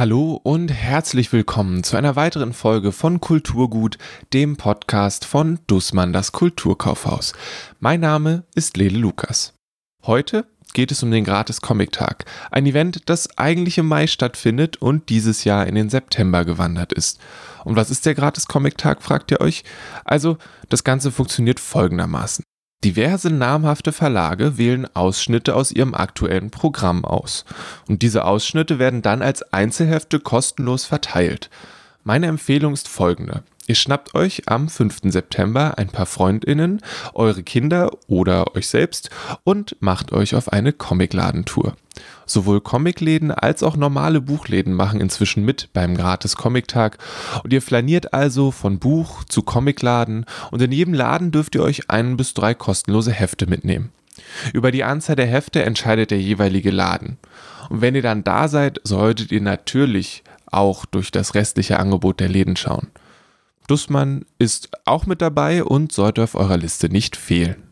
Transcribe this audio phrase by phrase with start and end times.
[0.00, 3.98] Hallo und herzlich willkommen zu einer weiteren Folge von Kulturgut,
[4.32, 7.34] dem Podcast von Dussmann das Kulturkaufhaus.
[7.80, 9.52] Mein Name ist Lele Lukas.
[10.06, 14.78] Heute geht es um den Gratis Comic Tag, ein Event, das eigentlich im Mai stattfindet
[14.78, 17.20] und dieses Jahr in den September gewandert ist.
[17.66, 19.64] Und was ist der Gratis Comic Tag, fragt ihr euch?
[20.06, 20.38] Also,
[20.70, 22.42] das Ganze funktioniert folgendermaßen.
[22.82, 27.44] Diverse namhafte Verlage wählen Ausschnitte aus ihrem aktuellen Programm aus.
[27.88, 31.50] Und diese Ausschnitte werden dann als Einzelhefte kostenlos verteilt.
[32.04, 33.42] Meine Empfehlung ist folgende.
[33.70, 35.12] Ihr schnappt euch am 5.
[35.12, 36.80] September ein paar Freundinnen,
[37.14, 39.10] eure Kinder oder euch selbst
[39.44, 41.76] und macht euch auf eine Comicladentour.
[42.26, 46.98] Sowohl Comicläden als auch normale Buchläden machen inzwischen mit beim Gratis Comic-Tag
[47.44, 51.88] und ihr flaniert also von Buch zu Comicladen und in jedem Laden dürft ihr euch
[51.90, 53.92] ein bis drei kostenlose Hefte mitnehmen.
[54.52, 57.18] Über die Anzahl der Hefte entscheidet der jeweilige Laden.
[57.68, 62.28] Und wenn ihr dann da seid, solltet ihr natürlich auch durch das restliche Angebot der
[62.28, 62.88] Läden schauen.
[63.70, 67.62] Dussmann ist auch mit dabei und sollte auf eurer Liste nicht fehlen.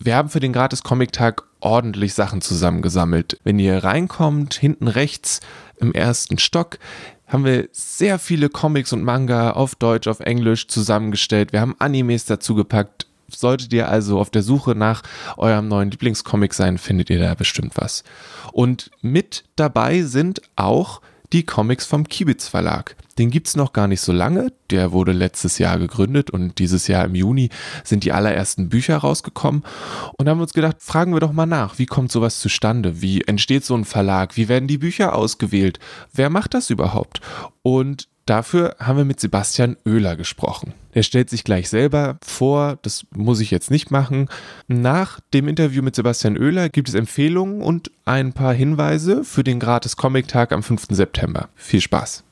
[0.00, 3.38] Wir haben für den Gratis Comic Tag ordentlich Sachen zusammengesammelt.
[3.42, 5.40] Wenn ihr reinkommt, hinten rechts
[5.78, 6.78] im ersten Stock,
[7.26, 11.52] haben wir sehr viele Comics und Manga auf Deutsch, auf Englisch zusammengestellt.
[11.52, 13.06] Wir haben Animes dazu gepackt.
[13.28, 15.02] Solltet ihr also auf der Suche nach
[15.36, 18.04] eurem neuen Lieblingscomic sein, findet ihr da bestimmt was.
[18.52, 21.00] Und mit dabei sind auch
[21.32, 22.96] die Comics vom Kibitz Verlag.
[23.18, 24.52] Den gibt es noch gar nicht so lange.
[24.70, 27.50] Der wurde letztes Jahr gegründet und dieses Jahr im Juni
[27.84, 29.62] sind die allerersten Bücher rausgekommen.
[30.16, 33.00] Und haben uns gedacht, fragen wir doch mal nach, wie kommt sowas zustande?
[33.00, 34.36] Wie entsteht so ein Verlag?
[34.36, 35.78] Wie werden die Bücher ausgewählt?
[36.12, 37.20] Wer macht das überhaupt?
[37.62, 40.74] Und Dafür haben wir mit Sebastian Oehler gesprochen.
[40.92, 44.28] Er stellt sich gleich selber vor, das muss ich jetzt nicht machen.
[44.68, 49.60] Nach dem Interview mit Sebastian Oehler gibt es Empfehlungen und ein paar Hinweise für den
[49.60, 50.86] Gratis Comic Tag am 5.
[50.90, 51.48] September.
[51.54, 52.24] Viel Spaß!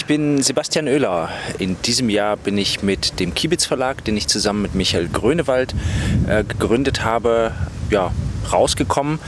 [0.00, 1.28] Ich bin Sebastian Oehler.
[1.58, 5.74] In diesem Jahr bin ich mit dem Kibitz Verlag, den ich zusammen mit Michael Grönewald
[6.26, 7.52] äh, gegründet habe,
[7.90, 8.10] ja,
[8.50, 9.18] rausgekommen.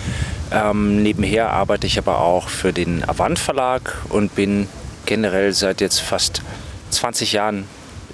[0.50, 4.66] Ähm, nebenher arbeite ich aber auch für den Avant Verlag und bin
[5.04, 6.40] generell seit jetzt fast
[6.88, 7.64] 20 Jahren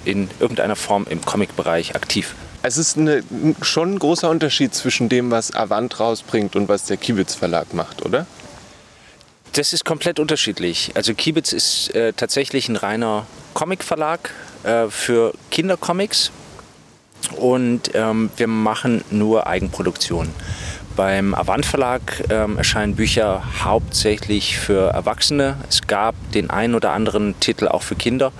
[0.03, 2.35] in irgendeiner Form im Comic-Bereich aktiv.
[2.61, 3.23] Es ist eine,
[3.61, 8.05] schon ein großer Unterschied zwischen dem, was Avant rausbringt und was der Kibitz Verlag macht,
[8.05, 8.27] oder?
[9.53, 10.91] Das ist komplett unterschiedlich.
[10.95, 14.31] Also Kibitz ist äh, tatsächlich ein reiner Comic-Verlag
[14.63, 16.31] äh, für Kindercomics
[17.37, 20.29] und ähm, wir machen nur Eigenproduktion.
[20.95, 25.57] Beim Avant Verlag ähm, erscheinen Bücher hauptsächlich für Erwachsene.
[25.69, 28.31] Es gab den einen oder anderen Titel auch für Kinder,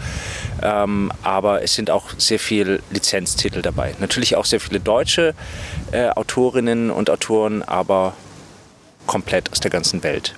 [0.62, 3.96] ähm, aber es sind auch sehr viele Lizenztitel dabei.
[4.00, 5.34] Natürlich auch sehr viele deutsche
[5.92, 8.14] äh, Autorinnen und Autoren, aber
[9.08, 10.36] komplett aus der ganzen Welt.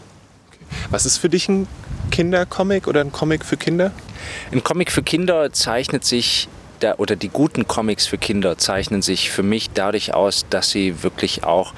[0.89, 1.67] Was ist für dich ein
[2.11, 3.91] Kindercomic oder ein Comic für Kinder?
[4.51, 6.47] Ein Comic für Kinder zeichnet sich
[6.81, 11.03] der, oder die guten Comics für Kinder zeichnen sich für mich dadurch aus, dass sie
[11.03, 11.73] wirklich auch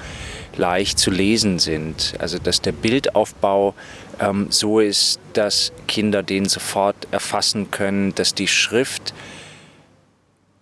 [0.56, 2.14] leicht zu lesen sind.
[2.18, 3.74] Also dass der Bildaufbau
[4.20, 9.14] ähm, so ist, dass Kinder den sofort erfassen können, dass die Schrift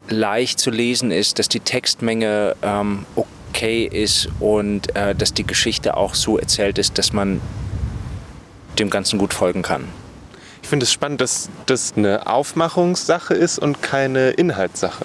[0.08, 5.96] leicht zu lesen ist, dass die Textmenge ähm, okay ist und äh, dass die Geschichte
[5.96, 7.40] auch so erzählt ist, dass man
[8.78, 9.88] dem Ganzen gut folgen kann.
[10.62, 15.04] Ich finde es spannend, dass das eine Aufmachungssache ist und keine Inhaltssache.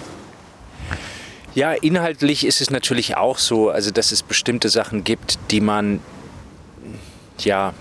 [1.55, 6.01] Ja, inhaltlich ist es natürlich auch so, also dass es bestimmte Sachen gibt, die man
[7.39, 7.73] ja,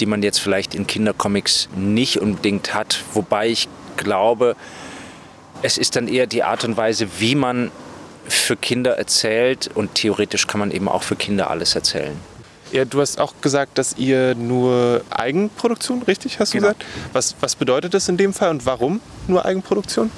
[0.00, 4.56] die man jetzt vielleicht in Kindercomics nicht unbedingt hat, wobei ich glaube,
[5.62, 7.70] es ist dann eher die Art und Weise, wie man
[8.26, 12.18] für Kinder erzählt und theoretisch kann man eben auch für Kinder alles erzählen.
[12.74, 16.70] Ja, du hast auch gesagt, dass ihr nur Eigenproduktion, richtig hast du genau.
[16.70, 16.84] gesagt?
[17.12, 20.10] Was, was bedeutet das in dem Fall und warum nur Eigenproduktion?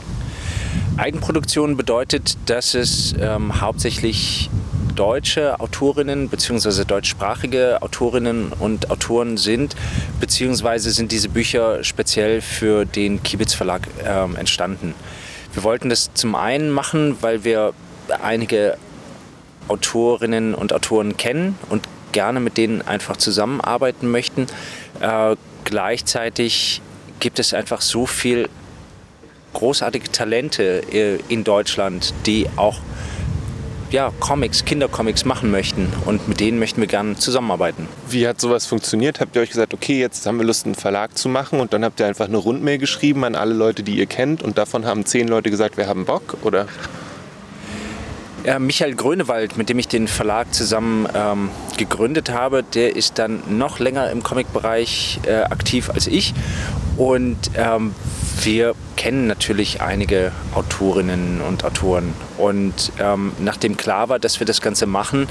[0.97, 4.49] Eigenproduktion bedeutet, dass es ähm, hauptsächlich
[4.95, 6.87] deutsche Autorinnen bzw.
[6.87, 9.77] deutschsprachige Autorinnen und Autoren sind,
[10.19, 14.95] beziehungsweise sind diese Bücher speziell für den Kibitz Verlag ähm, entstanden.
[15.53, 17.75] Wir wollten das zum einen machen, weil wir
[18.23, 18.79] einige
[19.69, 24.47] Autorinnen und Autoren kennen und gerne mit denen einfach zusammenarbeiten möchten.
[25.01, 26.81] Äh, gleichzeitig
[27.21, 28.49] gibt es einfach so viel
[29.53, 32.81] großartige Talente äh, in Deutschland, die auch
[33.91, 37.89] ja, Comics, Kindercomics machen möchten und mit denen möchten wir gerne zusammenarbeiten.
[38.09, 39.21] Wie hat sowas funktioniert?
[39.21, 41.85] Habt ihr euch gesagt, okay, jetzt haben wir Lust, einen Verlag zu machen und dann
[41.85, 45.07] habt ihr einfach eine Rundmail geschrieben an alle Leute, die ihr kennt und davon haben
[45.07, 46.67] zehn Leute gesagt, wir haben Bock, oder?
[48.47, 53.43] Ja, Michael Grönewald, mit dem ich den Verlag zusammen ähm, gegründet habe, der ist dann
[53.59, 56.33] noch länger im Comic-Bereich äh, aktiv als ich
[56.97, 57.93] und ähm,
[58.43, 62.15] wir kennen natürlich einige Autorinnen und Autoren.
[62.39, 65.27] Und ähm, nachdem klar war, dass wir das Ganze machen,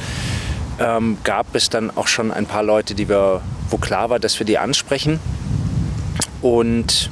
[0.79, 3.39] ähm, gab es dann auch schon ein paar Leute, die wir,
[3.69, 5.21] wo klar war, dass wir die ansprechen.
[6.41, 7.09] Und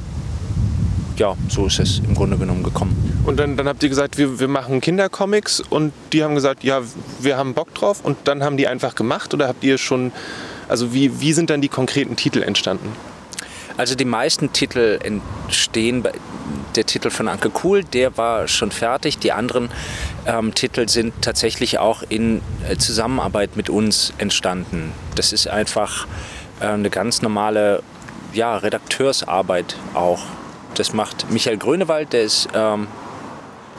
[1.16, 3.22] ja, so ist es im Grunde genommen gekommen.
[3.24, 6.82] Und dann, dann habt ihr gesagt, wir, wir machen Kindercomics und die haben gesagt, ja,
[7.20, 10.12] wir haben Bock drauf und dann haben die einfach gemacht oder habt ihr schon,
[10.68, 12.92] also wie, wie sind dann die konkreten Titel entstanden?
[13.76, 16.06] Also die meisten Titel entstehen,
[16.76, 19.18] der Titel von Anke Cool, der war schon fertig.
[19.18, 19.68] Die anderen
[20.26, 24.92] ähm, Titel sind tatsächlich auch in äh, Zusammenarbeit mit uns entstanden.
[25.16, 26.06] Das ist einfach
[26.60, 27.82] äh, eine ganz normale
[28.32, 30.22] ja, Redakteursarbeit auch.
[30.74, 32.88] Das macht Michael Grönewald, der ist ähm,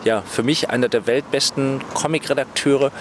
[0.04, 2.92] ja, für mich einer der weltbesten Comic-Redakteure.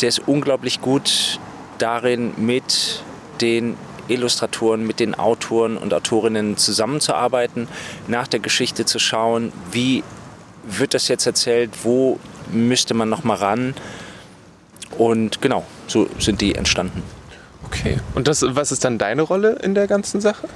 [0.00, 1.38] Der ist unglaublich gut
[1.78, 3.02] darin, mit
[3.40, 3.76] den
[4.08, 7.68] Illustratoren, mit den Autoren und Autorinnen zusammenzuarbeiten,
[8.06, 10.02] nach der Geschichte zu schauen, wie
[10.64, 12.18] wird das jetzt erzählt, wo
[12.50, 13.74] müsste man noch mal ran.
[14.96, 17.02] Und genau, so sind die entstanden.
[17.64, 17.98] Okay.
[18.14, 20.48] Und das, was ist dann deine Rolle in der ganzen Sache?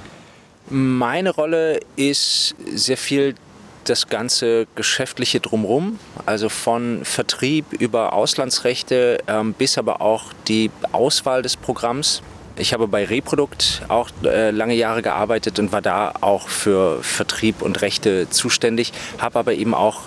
[0.75, 3.35] Meine Rolle ist sehr viel
[3.83, 11.43] das ganze Geschäftliche drumherum, also von Vertrieb über Auslandsrechte ähm, bis aber auch die Auswahl
[11.43, 12.23] des Programms.
[12.57, 17.61] Ich habe bei Reprodukt auch äh, lange Jahre gearbeitet und war da auch für Vertrieb
[17.61, 20.01] und Rechte zuständig, habe aber eben auch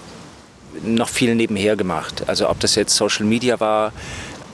[0.83, 2.25] noch viel nebenher gemacht.
[2.27, 3.93] Also ob das jetzt Social Media war,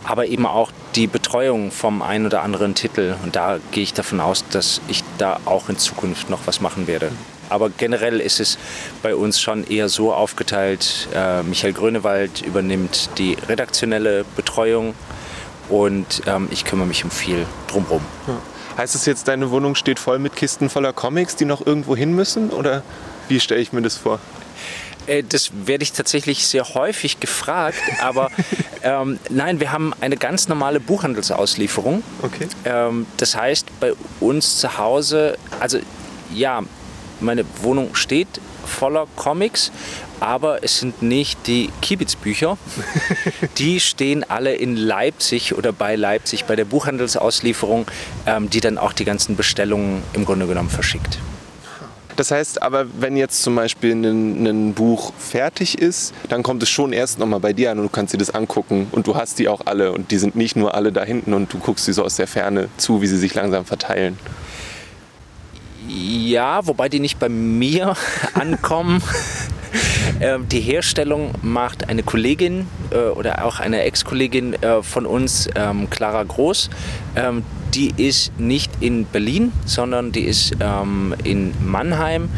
[0.04, 3.14] aber eben auch die Betreuung vom einen oder anderen Titel.
[3.22, 6.86] Und da gehe ich davon aus, dass ich da auch in Zukunft noch was machen
[6.86, 7.10] werde.
[7.48, 8.58] Aber generell ist es
[9.02, 11.08] bei uns schon eher so aufgeteilt.
[11.14, 14.94] Äh, Michael Grönewald übernimmt die redaktionelle Betreuung
[15.68, 18.02] und ähm, ich kümmere mich um viel drumherum.
[18.26, 18.38] Ja.
[18.78, 22.14] Heißt es jetzt, deine Wohnung steht voll mit Kisten voller Comics, die noch irgendwo hin
[22.14, 22.50] müssen?
[22.50, 22.82] Oder
[23.28, 24.18] wie stelle ich mir das vor?
[25.06, 28.30] Äh, das werde ich tatsächlich sehr häufig gefragt, aber
[28.82, 32.02] ähm, nein, wir haben eine ganz normale Buchhandelsauslieferung.
[32.22, 32.48] Okay.
[32.64, 35.78] Ähm, das heißt, bei uns zu Hause, also
[36.32, 36.62] ja,
[37.20, 38.28] meine Wohnung steht
[38.66, 39.70] voller Comics,
[40.20, 42.56] aber es sind nicht die Kibitz-Bücher.
[43.58, 47.86] die stehen alle in Leipzig oder bei Leipzig bei der Buchhandelsauslieferung,
[48.26, 51.18] ähm, die dann auch die ganzen Bestellungen im Grunde genommen verschickt.
[52.16, 56.68] Das heißt aber, wenn jetzt zum Beispiel ein, ein Buch fertig ist, dann kommt es
[56.68, 59.38] schon erst nochmal bei dir an und du kannst dir das angucken und du hast
[59.38, 61.92] die auch alle und die sind nicht nur alle da hinten und du guckst sie
[61.92, 64.18] so aus der Ferne zu, wie sie sich langsam verteilen.
[65.88, 67.96] Ja, wobei die nicht bei mir
[68.34, 69.02] ankommen.
[70.22, 75.90] Ähm, die Herstellung macht eine Kollegin äh, oder auch eine Ex-Kollegin äh, von uns, ähm,
[75.90, 76.70] Clara Groß.
[77.16, 77.42] Ähm,
[77.74, 80.54] die ist nicht in Berlin, sondern die ist
[81.24, 82.28] in Mannheim.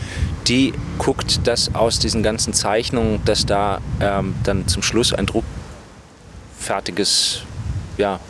[0.47, 7.43] Die guckt, dass aus diesen ganzen Zeichnungen, dass da dann zum Schluss ein druckfertiges
[7.99, 8.21] ja,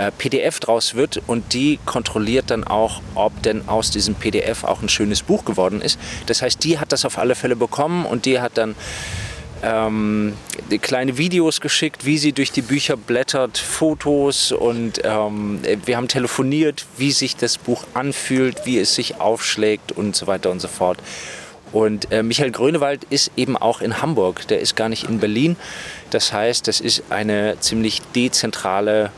[0.00, 4.80] äh, PDF draus wird und die kontrolliert dann auch, ob denn aus diesem PDF auch
[4.80, 5.98] ein schönes Buch geworden ist.
[6.24, 8.74] Das heißt, die hat das auf alle Fälle bekommen und die hat dann
[9.62, 10.36] ähm,
[10.80, 16.86] kleine Videos geschickt, wie sie durch die Bücher blättert, Fotos und ähm, wir haben telefoniert,
[16.96, 20.96] wie sich das Buch anfühlt, wie es sich aufschlägt und so weiter und so fort.
[21.72, 25.56] Und äh, Michael Grönewald ist eben auch in Hamburg, der ist gar nicht in Berlin.
[26.08, 29.10] Das heißt, das ist eine ziemlich dezentrale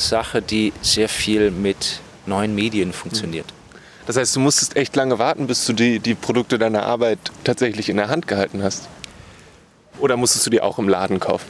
[0.00, 3.46] Sache, die sehr viel mit neuen Medien funktioniert.
[4.06, 7.88] Das heißt, du musstest echt lange warten, bis du die, die Produkte deiner Arbeit tatsächlich
[7.88, 8.88] in der Hand gehalten hast.
[10.00, 11.46] Oder musstest du die auch im Laden kaufen?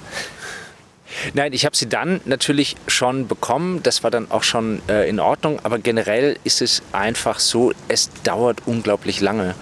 [1.34, 3.82] Nein, ich habe sie dann natürlich schon bekommen.
[3.82, 5.58] Das war dann auch schon äh, in Ordnung.
[5.62, 9.54] Aber generell ist es einfach so, es dauert unglaublich lange.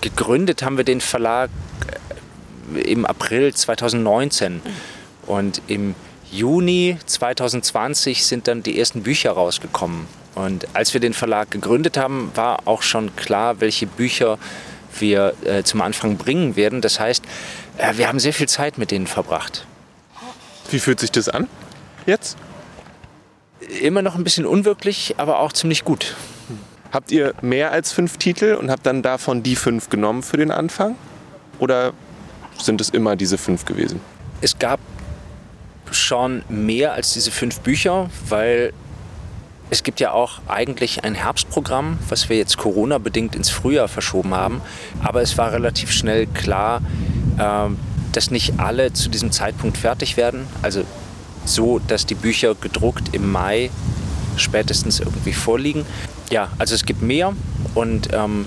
[0.00, 1.50] Gegründet haben wir den Verlag
[2.74, 4.62] äh, im April 2019.
[5.26, 5.94] Und im
[6.34, 10.06] Juni 2020 sind dann die ersten Bücher rausgekommen.
[10.34, 14.38] Und als wir den Verlag gegründet haben, war auch schon klar, welche Bücher
[14.98, 16.80] wir äh, zum Anfang bringen werden.
[16.80, 17.24] Das heißt,
[17.78, 19.66] äh, wir haben sehr viel Zeit mit denen verbracht.
[20.70, 21.46] Wie fühlt sich das an
[22.06, 22.36] jetzt?
[23.80, 26.16] Immer noch ein bisschen unwirklich, aber auch ziemlich gut.
[26.90, 30.50] Habt ihr mehr als fünf Titel und habt dann davon die fünf genommen für den
[30.50, 30.96] Anfang?
[31.58, 31.92] oder
[32.58, 34.00] sind es immer diese fünf gewesen?
[34.40, 34.80] Es gab
[35.94, 38.72] schon mehr als diese fünf Bücher, weil
[39.70, 44.60] es gibt ja auch eigentlich ein Herbstprogramm, was wir jetzt Corona-bedingt ins Frühjahr verschoben haben.
[45.02, 46.80] Aber es war relativ schnell klar,
[47.40, 47.78] ähm,
[48.12, 50.46] dass nicht alle zu diesem Zeitpunkt fertig werden.
[50.62, 50.84] Also
[51.44, 53.70] so, dass die Bücher gedruckt im Mai
[54.36, 55.84] spätestens irgendwie vorliegen.
[56.30, 57.34] Ja, also es gibt mehr
[57.74, 58.46] und ähm,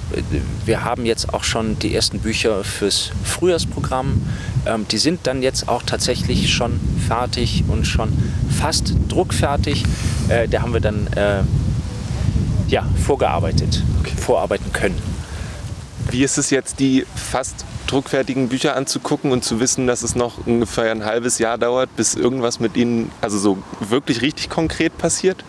[0.66, 4.22] wir haben jetzt auch schon die ersten Bücher fürs Frühjahrsprogramm.
[4.66, 8.12] Ähm, die sind dann jetzt auch tatsächlich schon fertig und schon
[8.50, 9.84] fast druckfertig.
[10.30, 11.44] Äh, da haben wir dann äh,
[12.68, 14.14] ja, vorgearbeitet, okay.
[14.18, 15.02] vorarbeiten können.
[16.10, 20.46] Wie ist es jetzt, die fast druckfertigen Bücher anzugucken und zu wissen, dass es noch
[20.46, 25.44] ungefähr ein halbes Jahr dauert, bis irgendwas mit ihnen, also so wirklich richtig konkret passiert?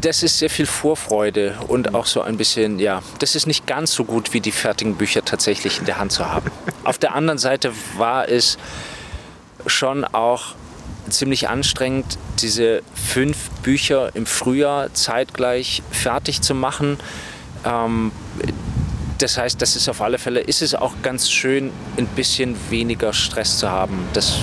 [0.00, 3.92] Das ist sehr viel Vorfreude und auch so ein bisschen, ja, das ist nicht ganz
[3.92, 6.50] so gut wie die fertigen Bücher tatsächlich in der Hand zu haben.
[6.84, 8.58] Auf der anderen Seite war es
[9.66, 10.54] schon auch
[11.08, 16.98] ziemlich anstrengend, diese fünf Bücher im Frühjahr zeitgleich fertig zu machen.
[17.64, 18.12] Ähm,
[19.18, 23.12] das heißt, das ist auf alle Fälle, ist es auch ganz schön, ein bisschen weniger
[23.12, 24.06] Stress zu haben.
[24.14, 24.38] Das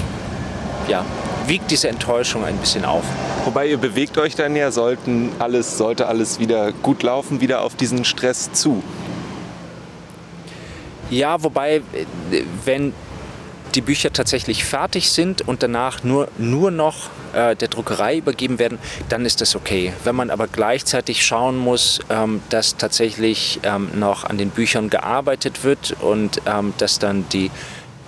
[0.90, 1.06] ja,
[1.48, 3.04] wiegt diese Enttäuschung ein bisschen auf.
[3.46, 7.76] Wobei ihr bewegt euch dann ja, sollten alles, sollte alles wieder gut laufen, wieder auf
[7.76, 8.84] diesen Stress zu.
[11.10, 11.82] Ja, wobei,
[12.66, 12.94] wenn
[13.76, 18.80] die Bücher tatsächlich fertig sind und danach nur, nur noch äh, der Druckerei übergeben werden,
[19.10, 19.94] dann ist das okay.
[20.04, 25.64] Wenn man aber gleichzeitig schauen muss, ähm, dass tatsächlich ähm, noch an den Büchern gearbeitet
[25.64, 27.52] wird und ähm, dass dann die,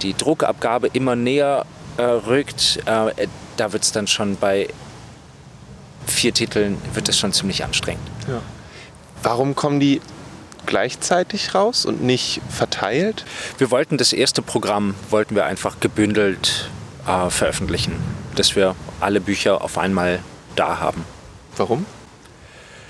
[0.01, 1.65] die Druckabgabe immer näher
[1.97, 4.67] äh, rückt, äh, da wird es dann schon bei
[6.07, 8.07] vier Titeln wird es schon ziemlich anstrengend.
[8.27, 8.41] Ja.
[9.23, 10.01] Warum kommen die
[10.65, 13.25] gleichzeitig raus und nicht verteilt?
[13.57, 16.69] Wir wollten das erste Programm wollten wir einfach gebündelt
[17.07, 17.93] äh, veröffentlichen,
[18.35, 20.19] dass wir alle Bücher auf einmal
[20.55, 21.05] da haben.
[21.57, 21.85] Warum?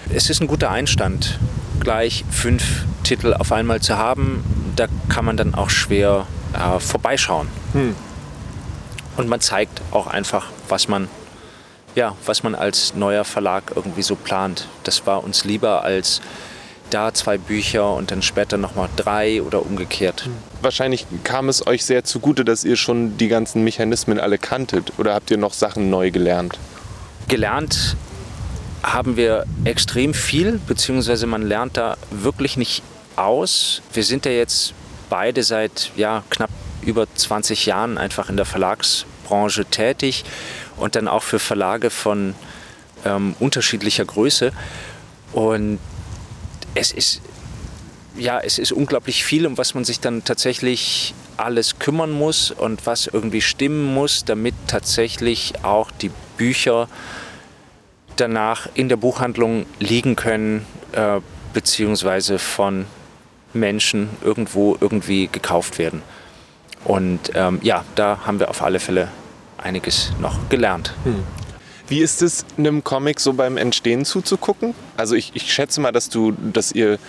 [0.10, 1.40] Es ist ein guter Einstand,
[1.80, 4.44] gleich fünf Titel auf einmal zu haben.
[4.76, 7.48] Da kann man dann auch schwer äh, vorbeischauen.
[7.74, 7.96] Hm.
[9.22, 11.08] Und man zeigt auch einfach, was man,
[11.94, 14.68] ja, was man als neuer Verlag irgendwie so plant.
[14.84, 16.22] Das war uns lieber als
[16.90, 20.28] da zwei Bücher und dann später nochmal drei oder umgekehrt.
[20.62, 25.14] Wahrscheinlich kam es euch sehr zugute, dass ihr schon die ganzen Mechanismen alle kanntet oder
[25.14, 26.58] habt ihr noch Sachen neu gelernt?
[27.28, 27.96] Gelernt
[28.82, 32.82] haben wir extrem viel, beziehungsweise man lernt da wirklich nicht
[33.16, 33.84] aus.
[33.94, 34.74] Wir sind ja jetzt
[35.10, 36.50] beide seit ja, knapp
[36.82, 38.46] über 20 Jahren einfach in der
[39.32, 40.24] Verlagsbranche tätig
[40.78, 42.36] und dann auch für Verlage von
[43.06, 44.52] ähm, unterschiedlicher Größe.
[45.32, 45.80] Und
[46.76, 47.22] es ist,
[48.18, 52.86] ja, es ist unglaublich viel, um was man sich dann tatsächlich alles kümmern muss und
[52.86, 56.88] was irgendwie stimmen muss, damit tatsächlich auch die Bücher
[58.18, 61.22] danach in der Buchhandlung liegen können, äh,
[61.54, 62.86] beziehungsweise von
[63.54, 66.04] Menschen irgendwo irgendwie gekauft werden.
[66.84, 69.10] Und ähm, ja, da haben wir auf alle Fälle
[69.62, 70.94] einiges noch gelernt.
[71.04, 71.24] Hm.
[71.88, 74.74] Wie ist es, einem Comic so beim Entstehen zuzugucken?
[74.96, 77.00] Also ich, ich schätze mal, dass du, dass ihr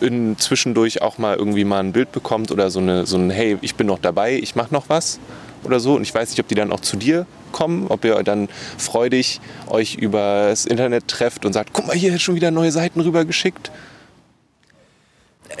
[0.00, 3.58] in, zwischendurch auch mal irgendwie mal ein Bild bekommt oder so, eine, so ein Hey,
[3.60, 5.20] ich bin noch dabei, ich mache noch was
[5.62, 5.94] oder so.
[5.94, 9.40] Und ich weiß nicht, ob die dann auch zu dir kommen, ob ihr dann freudig
[9.68, 13.00] euch über das Internet trefft und sagt, guck mal, hier ist schon wieder neue Seiten
[13.00, 13.70] rübergeschickt.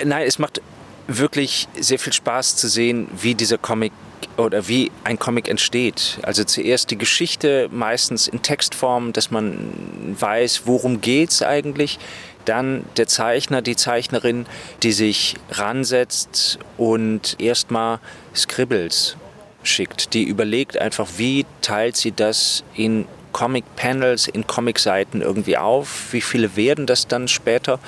[0.04, 0.60] Nein, es macht
[1.06, 3.92] wirklich sehr viel Spaß zu sehen, wie dieser Comic
[4.36, 6.18] oder wie ein Comic entsteht.
[6.22, 11.98] Also zuerst die Geschichte, meistens in Textform, dass man weiß, worum es eigentlich.
[12.44, 14.46] Dann der Zeichner, die Zeichnerin,
[14.82, 18.00] die sich ransetzt und erstmal
[18.34, 19.16] Scribbles
[19.62, 20.12] schickt.
[20.14, 26.12] Die überlegt einfach, wie teilt sie das in Comic-Panels, in Comic-Seiten irgendwie auf.
[26.12, 27.78] Wie viele werden das dann später?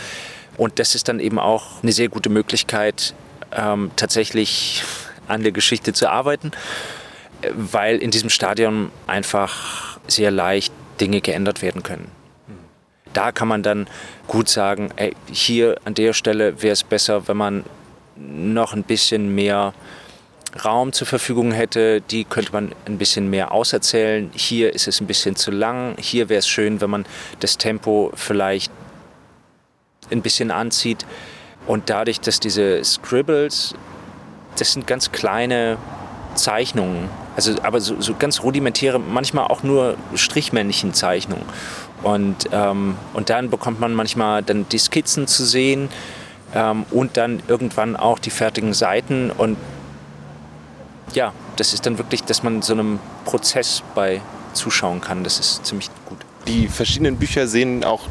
[0.56, 3.14] Und das ist dann eben auch eine sehr gute Möglichkeit,
[3.52, 4.84] ähm, tatsächlich
[5.28, 6.52] an der Geschichte zu arbeiten,
[7.52, 12.10] weil in diesem Stadion einfach sehr leicht Dinge geändert werden können.
[13.12, 13.86] Da kann man dann
[14.26, 17.64] gut sagen, ey, hier an der Stelle wäre es besser, wenn man
[18.16, 19.72] noch ein bisschen mehr
[20.64, 24.30] Raum zur Verfügung hätte, die könnte man ein bisschen mehr auserzählen.
[24.34, 25.96] Hier ist es ein bisschen zu lang.
[25.98, 27.06] Hier wäre es schön, wenn man
[27.40, 28.70] das Tempo vielleicht
[30.10, 31.04] ein bisschen anzieht.
[31.66, 33.74] Und dadurch, dass diese Scribbles,
[34.58, 35.76] das sind ganz kleine
[36.34, 41.44] Zeichnungen, also aber so, so ganz rudimentäre, manchmal auch nur Strichmännchen-Zeichnungen.
[42.02, 45.88] Und, ähm, und dann bekommt man manchmal dann die Skizzen zu sehen,
[46.54, 49.56] ähm, und dann irgendwann auch die fertigen Seiten und
[51.12, 54.20] ja, das ist dann wirklich, dass man so einem Prozess bei
[54.52, 55.22] zuschauen kann.
[55.22, 56.18] Das ist ziemlich gut.
[56.48, 58.02] Die verschiedenen Bücher sehen auch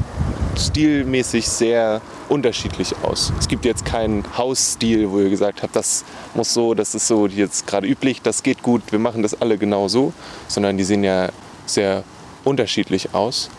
[0.60, 3.32] stilmäßig sehr unterschiedlich aus.
[3.40, 7.28] Es gibt jetzt keinen Hausstil, wo ihr gesagt habt, das muss so, das ist so
[7.28, 10.14] jetzt gerade üblich, das geht gut, wir machen das alle genau so,
[10.48, 11.30] sondern die sehen ja
[11.66, 12.04] sehr
[12.44, 13.50] unterschiedlich aus.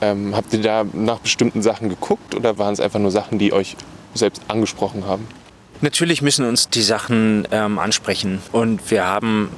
[0.00, 3.52] Ähm, habt ihr da nach bestimmten Sachen geguckt oder waren es einfach nur Sachen, die
[3.52, 3.76] euch
[4.14, 5.26] selbst angesprochen haben?
[5.80, 9.50] Natürlich müssen uns die Sachen ähm, ansprechen und wir haben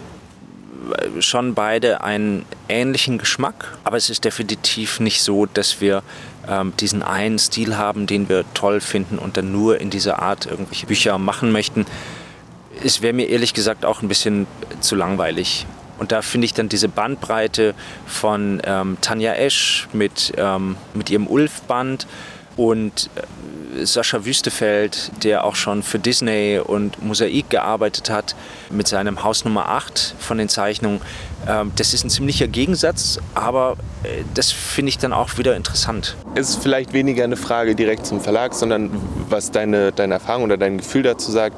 [0.97, 6.03] äh, schon beide einen ähnlichen Geschmack, aber es ist definitiv nicht so, dass wir
[6.49, 10.47] ähm, diesen einen Stil haben, den wir toll finden und dann nur in dieser Art
[10.47, 11.87] irgendwelche Bücher machen möchten.
[12.83, 14.47] Es wäre mir ehrlich gesagt auch ein bisschen
[14.81, 15.67] zu langweilig.
[15.99, 17.75] Und da finde ich dann diese Bandbreite
[18.07, 22.07] von ähm, Tanja Esch mit, ähm, mit ihrem Ulf-Band
[22.57, 28.35] und äh, Sascha Wüstefeld, der auch schon für Disney und Mosaik gearbeitet hat,
[28.71, 31.01] mit seinem Haus Nummer 8 von den Zeichnungen.
[31.47, 36.17] Ähm, das ist ein ziemlicher Gegensatz, aber äh, das finde ich dann auch wieder interessant.
[36.35, 38.91] Es ist vielleicht weniger eine Frage direkt zum Verlag, sondern
[39.29, 41.57] was deine, deine Erfahrung oder dein Gefühl dazu sagt.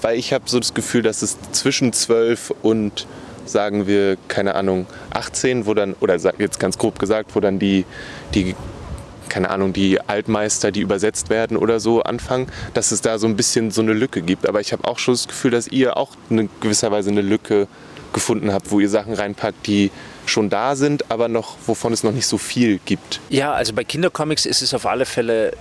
[0.00, 3.06] Weil ich habe so das Gefühl, dass es zwischen 12 und
[3.46, 7.84] sagen wir, keine Ahnung, 18, wo dann, oder jetzt ganz grob gesagt, wo dann die,
[8.34, 8.54] die
[9.28, 13.36] keine Ahnung, die Altmeister, die übersetzt werden oder so anfangen, dass es da so ein
[13.36, 14.48] bisschen so eine Lücke gibt.
[14.48, 17.68] Aber ich habe auch schon das Gefühl, dass ihr auch in gewisser Weise eine Lücke
[18.12, 19.90] gefunden habt, wo ihr Sachen reinpackt, die
[20.26, 23.20] schon da sind, aber noch, wovon es noch nicht so viel gibt.
[23.30, 25.52] Ja, also bei Kindercomics ist es auf alle Fälle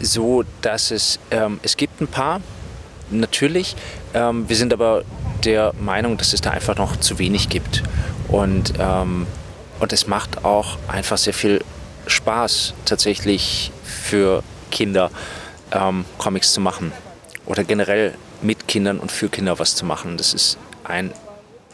[0.00, 2.40] so, dass es, ähm, es gibt ein paar,
[3.10, 3.76] natürlich.
[4.12, 5.04] Ähm, wir sind aber
[5.44, 7.82] der Meinung, dass es da einfach noch zu wenig gibt.
[8.28, 9.26] Und, ähm,
[9.80, 11.62] und es macht auch einfach sehr viel
[12.06, 15.10] Spaß tatsächlich für Kinder
[15.72, 16.92] ähm, Comics zu machen
[17.46, 20.16] oder generell mit Kindern und für Kinder was zu machen.
[20.16, 21.12] Das ist ein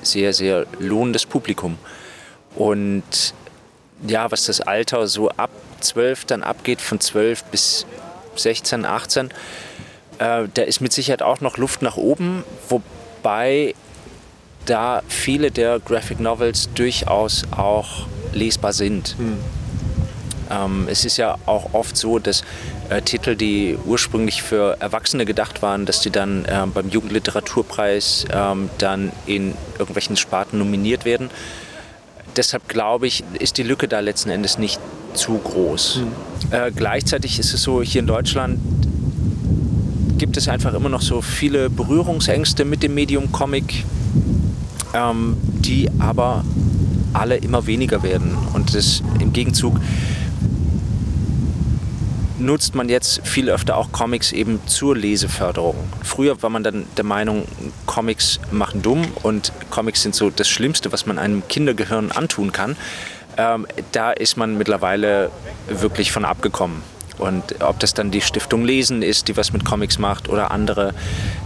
[0.03, 1.79] sehr, sehr lohnendes Publikum.
[2.55, 3.35] Und
[4.07, 7.87] ja, was das Alter so ab 12 dann abgeht, von 12 bis
[8.37, 9.31] 16, 18,
[10.19, 13.75] äh, da ist mit Sicherheit auch noch Luft nach oben, wobei
[14.67, 19.17] da viele der Graphic Novels durchaus auch lesbar sind.
[19.19, 19.39] Hm.
[20.51, 22.43] Ähm, es ist ja auch oft so, dass
[22.89, 28.69] äh, Titel, die ursprünglich für Erwachsene gedacht waren, dass die dann äh, beim Jugendliteraturpreis ähm,
[28.79, 31.31] dann in irgendwelchen Sparten nominiert werden.
[32.37, 34.81] Deshalb glaube ich, ist die Lücke da letzten Endes nicht
[35.15, 36.01] zu groß.
[36.01, 36.53] Mhm.
[36.53, 38.59] Äh, gleichzeitig ist es so, hier in Deutschland
[40.19, 43.85] gibt es einfach immer noch so viele Berührungsängste mit dem Medium Comic,
[44.95, 46.45] ähm, die aber
[47.13, 48.37] alle immer weniger werden.
[48.53, 49.81] Und das im Gegenzug
[52.41, 55.77] nutzt man jetzt viel öfter auch Comics eben zur Leseförderung.
[56.03, 57.47] Früher war man dann der Meinung,
[57.87, 62.77] Comics machen dumm und Comics sind so das Schlimmste, was man einem Kindergehirn antun kann.
[63.37, 65.31] Ähm, da ist man mittlerweile
[65.69, 66.83] wirklich von abgekommen.
[67.19, 70.95] Und ob das dann die Stiftung Lesen ist, die was mit Comics macht, oder andere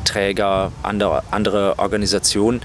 [0.04, 2.62] Träger, andere, andere Organisationen.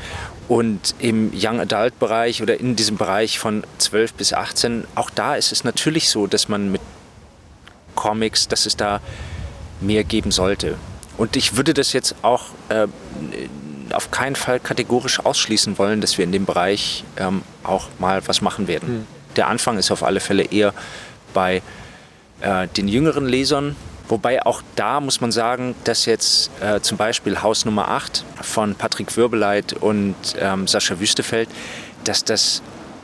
[0.48, 5.36] Und im Young Adult Bereich oder in diesem Bereich von 12 bis 18, auch da
[5.36, 6.82] ist es natürlich so, dass man mit
[8.00, 9.02] Comics, dass es da
[9.82, 10.76] mehr geben sollte.
[11.18, 12.88] Und ich würde das jetzt auch äh,
[13.92, 18.42] auf keinen Fall kategorisch ausschließen wollen, dass wir in dem Bereich ähm, auch mal was
[18.42, 18.88] machen werden.
[18.88, 19.08] Hm.
[19.36, 20.74] Der Anfang ist auf alle Fälle eher
[21.34, 21.62] bei
[22.40, 23.76] äh, den jüngeren Lesern.
[24.08, 28.76] Wobei auch da muss man sagen, dass jetzt äh, zum Beispiel Haus Nummer 8 von
[28.76, 31.50] Patrick Wirbeleit und ähm, Sascha Wüstefeld,
[32.06, 32.62] dass das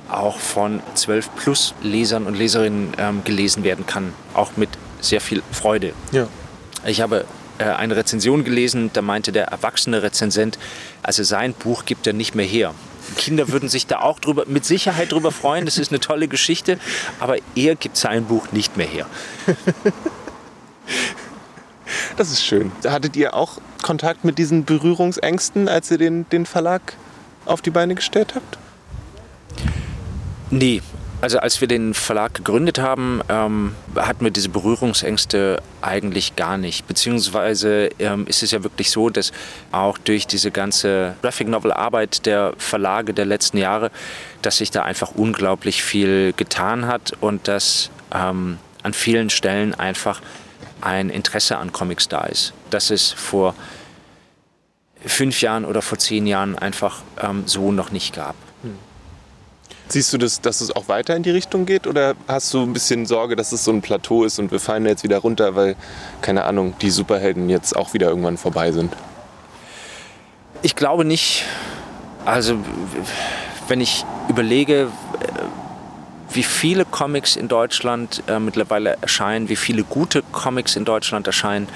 [0.10, 4.70] auch von 12 plus Lesern und Leserinnen ähm, gelesen werden kann, auch mit
[5.02, 5.94] sehr viel Freude.
[6.12, 6.28] Ja.
[6.86, 7.26] Ich habe
[7.58, 10.58] äh, eine Rezension gelesen, da meinte der erwachsene Rezensent,
[11.04, 12.74] also sein Buch gibt er nicht mehr her.
[13.18, 16.80] Kinder würden sich da auch drüber, mit Sicherheit drüber freuen, das ist eine tolle Geschichte,
[17.20, 19.06] aber er gibt sein Buch nicht mehr her.
[22.18, 22.72] Das ist schön.
[22.86, 26.94] Hattet ihr auch Kontakt mit diesen Berührungsängsten, als ihr den, den Verlag
[27.46, 28.58] auf die Beine gestellt habt?
[30.52, 30.82] Nee,
[31.22, 36.88] also als wir den Verlag gegründet haben, ähm, hatten wir diese Berührungsängste eigentlich gar nicht.
[36.88, 39.32] Beziehungsweise ähm, ist es ja wirklich so, dass
[39.72, 43.90] auch durch diese ganze Graphic Novel Arbeit der Verlage der letzten Jahre,
[44.44, 50.22] dass sich da einfach unglaublich viel getan hat und dass ähm, an vielen Stellen einfach
[50.82, 52.54] ein Interesse an Comics da ist.
[52.70, 53.56] Das es vor
[55.04, 58.36] fünf Jahren oder vor zehn Jahren einfach ähm, so noch nicht gab.
[59.88, 62.74] Siehst du, das, dass es auch weiter in die Richtung geht oder hast du ein
[62.74, 65.76] bisschen Sorge, dass es so ein Plateau ist und wir fallen jetzt wieder runter, weil,
[66.22, 68.92] keine Ahnung, die Superhelden jetzt auch wieder irgendwann vorbei sind?
[70.64, 71.46] Ich glaube nicht.
[72.26, 72.58] Also,
[73.68, 74.88] wenn ich überlege,
[76.32, 81.68] wie viele Comics in Deutschland äh, mittlerweile erscheinen, wie viele gute Comics in Deutschland erscheinen,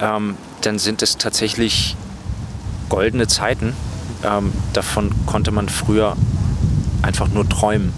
[0.00, 1.96] ähm, dann sind es tatsächlich
[2.88, 3.74] goldene Zeiten.
[4.24, 6.16] Ähm, davon konnte man früher
[7.04, 7.92] einfach nur träumen.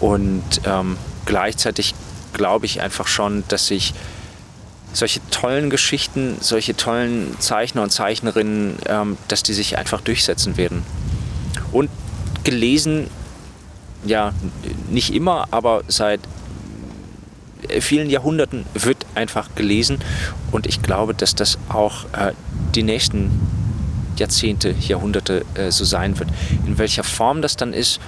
[0.00, 1.94] Und ähm, gleichzeitig
[2.32, 3.94] glaube ich einfach schon, dass sich
[4.92, 10.82] solche tollen Geschichten, solche tollen Zeichner und Zeichnerinnen, ähm, dass die sich einfach durchsetzen werden.
[11.72, 11.90] Und
[12.44, 13.08] gelesen,
[14.04, 14.32] ja,
[14.90, 16.20] nicht immer, aber seit
[17.80, 19.98] vielen Jahrhunderten wird einfach gelesen.
[20.52, 22.32] Und ich glaube, dass das auch äh,
[22.74, 23.30] die nächsten
[24.20, 26.30] Jahrzehnte, Jahrhunderte äh, so sein wird.
[26.66, 28.00] In welcher Form das dann ist,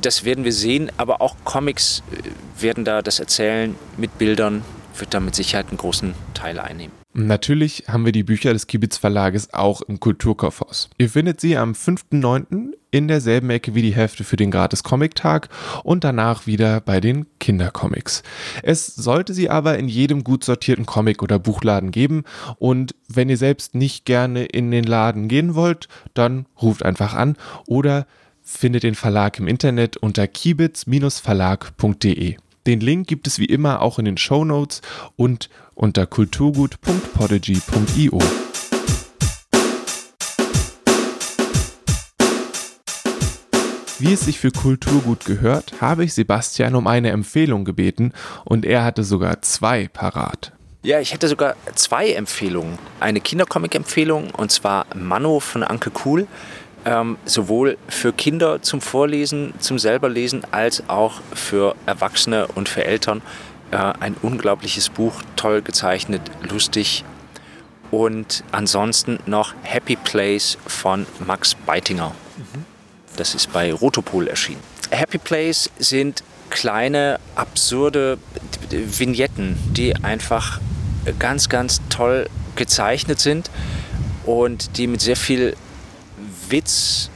[0.00, 4.64] das werden wir sehen, aber auch Comics äh, werden da das Erzählen mit Bildern,
[4.96, 7.03] wird da mit Sicherheit einen großen Teil einnehmen.
[7.16, 10.90] Natürlich haben wir die Bücher des Kibitz Verlages auch im Kulturkaufhaus.
[10.98, 12.72] Ihr findet sie am 5.9.
[12.90, 15.48] in derselben Ecke wie die Hefte für den Gratis Comic Tag
[15.84, 18.24] und danach wieder bei den Kindercomics.
[18.64, 22.24] Es sollte sie aber in jedem gut sortierten Comic- oder Buchladen geben
[22.58, 27.36] und wenn ihr selbst nicht gerne in den Laden gehen wollt, dann ruft einfach an
[27.68, 28.08] oder
[28.42, 32.38] findet den Verlag im Internet unter kibitz-verlag.de.
[32.66, 34.80] Den Link gibt es wie immer auch in den Show Notes
[35.16, 38.18] und unter kulturgut.podigy.io.
[43.98, 48.12] Wie es sich für Kulturgut gehört, habe ich Sebastian um eine Empfehlung gebeten
[48.44, 50.52] und er hatte sogar zwei parat.
[50.82, 52.78] Ja, ich hätte sogar zwei Empfehlungen.
[53.00, 56.26] Eine Kindercomic-Empfehlung und zwar Mano von Anke Kuhl
[56.84, 63.22] ähm, sowohl für Kinder zum Vorlesen, zum selberlesen, als auch für Erwachsene und für Eltern.
[63.70, 67.04] Äh, ein unglaubliches Buch, toll gezeichnet, lustig.
[67.90, 72.12] Und ansonsten noch Happy Place von Max Beitinger.
[72.36, 72.64] Mhm.
[73.16, 74.60] Das ist bei Rotopol erschienen.
[74.90, 78.18] Happy Place sind kleine, absurde
[78.70, 80.60] Vignetten, die einfach
[81.18, 83.50] ganz, ganz toll gezeichnet sind
[84.24, 85.56] und die mit sehr viel
[86.48, 87.10] Witz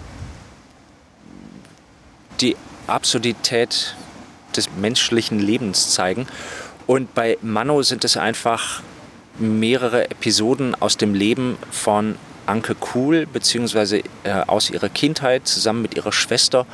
[2.41, 2.57] die
[2.87, 3.97] Absurdität
[4.59, 6.27] des menschlichen Lebens zeigen.
[6.87, 8.83] Und bei Mano sind es einfach
[9.39, 12.17] mehrere Episoden aus dem Leben von
[12.47, 16.67] Anke Kuhl, beziehungsweise äh, aus ihrer Kindheit zusammen mit ihrer Schwester.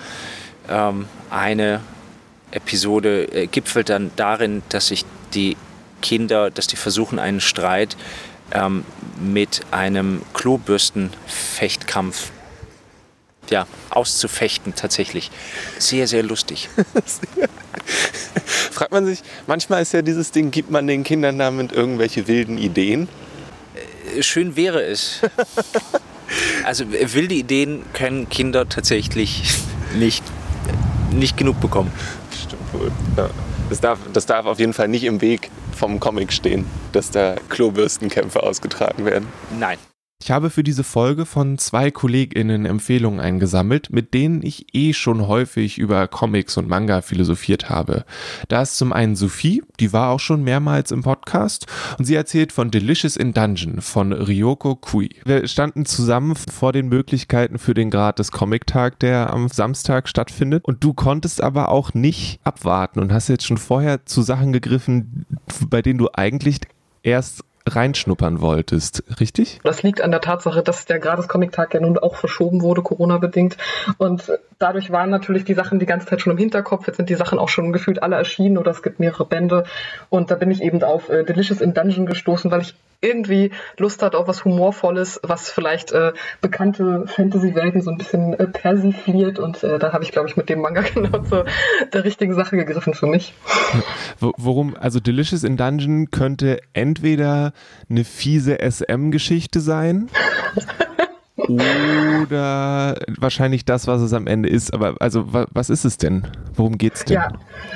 [0.69, 1.81] Ähm, eine
[2.53, 5.57] Episode äh, gipfelt dann darin, dass sich die
[6.01, 7.97] Kinder, dass die versuchen, einen Streit
[8.53, 8.85] ähm,
[9.21, 12.31] mit einem Klobürstenfechtkampf
[13.51, 15.31] ja, auszufechten tatsächlich.
[15.79, 16.69] Sehr, sehr lustig.
[18.71, 22.59] Fragt man sich, manchmal ist ja dieses Ding, gibt man den Kindern damit irgendwelche wilden
[22.59, 23.09] Ideen?
[24.17, 25.21] Äh, schön wäre es.
[26.65, 29.43] Also wilde Ideen können Kinder tatsächlich
[29.95, 30.25] nicht,
[31.13, 31.93] nicht genug bekommen.
[32.33, 32.93] Stimmt wohl.
[33.17, 33.31] Ja.
[33.69, 37.37] Das, darf, das darf auf jeden Fall nicht im Weg vom Comic stehen, dass da
[37.49, 39.29] Klobürstenkämpfe ausgetragen werden.
[39.59, 39.79] Nein.
[40.25, 45.29] Ich habe für diese Folge von zwei KollegInnen Empfehlungen eingesammelt, mit denen ich eh schon
[45.29, 48.07] häufig über Comics und Manga philosophiert habe.
[48.49, 51.67] Da ist zum einen Sophie, die war auch schon mehrmals im Podcast
[51.99, 55.11] und sie erzählt von Delicious in Dungeon von Ryoko Kui.
[55.27, 60.83] Wir standen zusammen vor den Möglichkeiten für den gratis Comic-Tag, der am Samstag stattfindet und
[60.83, 65.27] du konntest aber auch nicht abwarten und hast jetzt schon vorher zu Sachen gegriffen,
[65.69, 66.61] bei denen du eigentlich
[67.03, 69.61] erst reinschnuppern wolltest, richtig?
[69.65, 73.57] Das liegt an der Tatsache, dass der Gratis-Comic-Tag ja nun auch verschoben wurde, Corona-bedingt.
[73.99, 76.87] Und dadurch waren natürlich die Sachen die ganze Zeit schon im Hinterkopf.
[76.87, 79.65] Jetzt sind die Sachen auch schon gefühlt alle erschienen oder es gibt mehrere Bände.
[80.11, 82.75] Und da bin ich eben auf äh, Delicious in Dungeon gestoßen, weil ich
[83.05, 88.47] irgendwie Lust hat auf was Humorvolles, was vielleicht äh, bekannte Fantasy-Welten so ein bisschen äh,
[88.47, 89.39] persifliert.
[89.39, 91.45] Und äh, da habe ich, glaube ich, mit dem Manga genau zu
[91.93, 93.35] der richtigen Sache gegriffen für mich.
[94.21, 97.53] Worum, also Delicious in Dungeon könnte entweder
[97.89, 100.09] eine fiese SM-Geschichte sein.
[101.49, 104.73] Oder wahrscheinlich das, was es am Ende ist.
[104.73, 106.27] Aber also, was ist es denn?
[106.55, 107.17] Worum geht es denn?
[107.17, 107.29] Ja.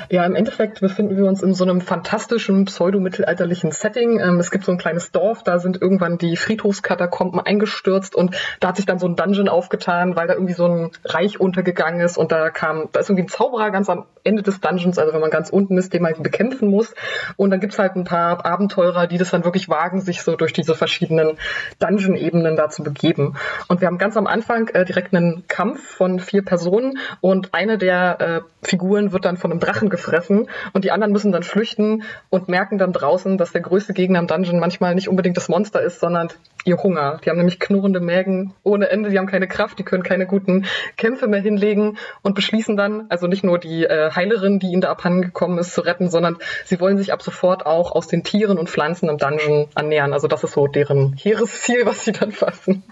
[0.09, 4.19] ja, im Endeffekt befinden wir uns in so einem fantastischen pseudomittelalterlichen Setting.
[4.19, 8.69] Ähm, es gibt so ein kleines Dorf, da sind irgendwann die Friedhofskatakomben eingestürzt und da
[8.69, 12.17] hat sich dann so ein Dungeon aufgetan, weil da irgendwie so ein Reich untergegangen ist
[12.17, 15.21] und da kam, da ist irgendwie ein Zauberer ganz am Ende des Dungeons, also wenn
[15.21, 16.93] man ganz unten ist, den man bekämpfen muss.
[17.35, 20.53] Und dann gibt's halt ein paar Abenteurer, die das dann wirklich wagen, sich so durch
[20.53, 21.37] diese verschiedenen
[21.79, 23.35] Dungeon-Ebenen da zu begeben.
[23.67, 27.77] Und wir haben ganz am Anfang äh, direkt einen Kampf von vier Personen und eine
[27.77, 32.03] der äh, Figuren wird dann von einem Drachen gefressen und die anderen müssen dann flüchten
[32.29, 35.81] und merken dann draußen, dass der größte Gegner im Dungeon manchmal nicht unbedingt das Monster
[35.81, 36.29] ist, sondern
[36.65, 37.19] ihr Hunger.
[37.23, 40.65] Die haben nämlich knurrende Mägen ohne Ende, die haben keine Kraft, die können keine guten
[40.97, 44.89] Kämpfe mehr hinlegen und beschließen dann, also nicht nur die äh, Heilerin, die ihnen da
[44.89, 48.57] abhanden gekommen ist, zu retten, sondern sie wollen sich ab sofort auch aus den Tieren
[48.57, 50.13] und Pflanzen im Dungeon ernähren.
[50.13, 52.83] Also das ist so deren Heeresziel, was sie dann fassen.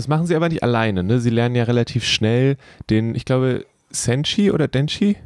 [0.00, 1.02] Das machen sie aber nicht alleine.
[1.02, 1.18] Ne?
[1.18, 2.56] Sie lernen ja relativ schnell
[2.88, 5.16] den, ich glaube, Senshi oder Denshi?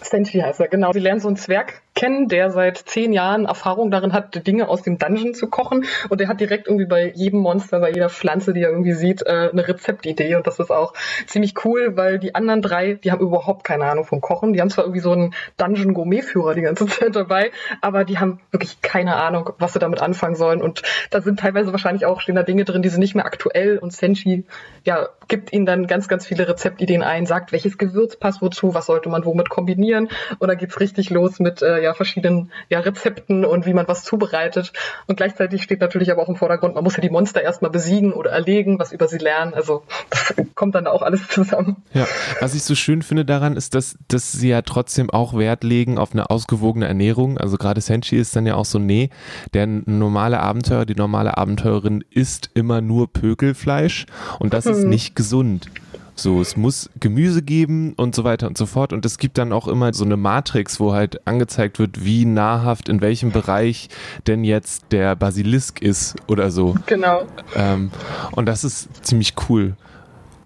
[0.00, 0.92] Senshi heißt er, genau.
[0.92, 4.82] Sie lernen so einen Zwerg kennen, der seit zehn Jahren Erfahrung darin hat, Dinge aus
[4.82, 5.84] dem Dungeon zu kochen.
[6.08, 9.22] Und der hat direkt irgendwie bei jedem Monster, bei jeder Pflanze, die er irgendwie sieht,
[9.22, 10.34] äh, eine Rezeptidee.
[10.34, 10.94] Und das ist auch
[11.26, 14.52] ziemlich cool, weil die anderen drei, die haben überhaupt keine Ahnung vom Kochen.
[14.52, 18.82] Die haben zwar irgendwie so einen Dungeon-Gourmet-Führer die ganze Zeit dabei, aber die haben wirklich
[18.82, 20.62] keine Ahnung, was sie damit anfangen sollen.
[20.62, 23.78] Und da sind teilweise wahrscheinlich auch stehen da Dinge drin, die sind nicht mehr aktuell.
[23.78, 24.44] Und Senshi,
[24.84, 28.86] ja, gibt ihnen dann ganz, ganz viele Rezeptideen ein, sagt, welches Gewürz passt wozu, was
[28.86, 30.08] sollte man womit kombinieren.
[30.38, 34.02] Und dann geht's richtig los mit, äh, ja, verschiedenen ja, Rezepten und wie man was
[34.02, 34.72] zubereitet.
[35.06, 38.12] Und gleichzeitig steht natürlich aber auch im Vordergrund, man muss ja die Monster erstmal besiegen
[38.12, 39.54] oder erlegen, was über sie lernen.
[39.54, 41.76] Also das kommt dann auch alles zusammen.
[41.92, 42.06] Ja,
[42.40, 45.98] was ich so schön finde daran ist, dass, dass sie ja trotzdem auch Wert legen
[45.98, 47.38] auf eine ausgewogene Ernährung.
[47.38, 49.10] Also gerade Senshi ist dann ja auch so, nee,
[49.52, 54.06] der normale Abenteurer, die normale Abenteurerin isst immer nur Pökelfleisch
[54.38, 54.72] und das hm.
[54.72, 55.68] ist nicht gesund.
[56.16, 58.92] So, es muss Gemüse geben und so weiter und so fort.
[58.92, 62.88] Und es gibt dann auch immer so eine Matrix, wo halt angezeigt wird, wie nahrhaft
[62.88, 63.88] in welchem Bereich
[64.26, 66.76] denn jetzt der Basilisk ist oder so.
[66.86, 67.26] Genau.
[67.56, 67.90] Ähm,
[68.32, 69.76] und das ist ziemlich cool.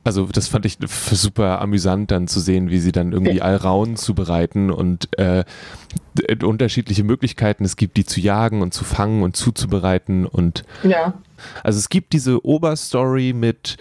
[0.05, 4.71] Also das fand ich super amüsant dann zu sehen, wie sie dann irgendwie Alraun zubereiten
[4.71, 5.45] und äh,
[6.43, 11.13] unterschiedliche Möglichkeiten es gibt, die zu jagen und zu fangen und zuzubereiten und ja.
[11.63, 13.77] Also es gibt diese Oberstory mit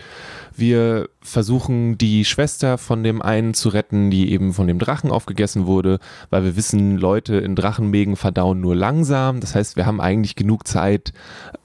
[0.60, 5.66] wir versuchen die Schwester von dem einen zu retten, die eben von dem Drachen aufgegessen
[5.66, 9.40] wurde, weil wir wissen, Leute in Drachenmägen verdauen nur langsam.
[9.40, 11.14] Das heißt, wir haben eigentlich genug Zeit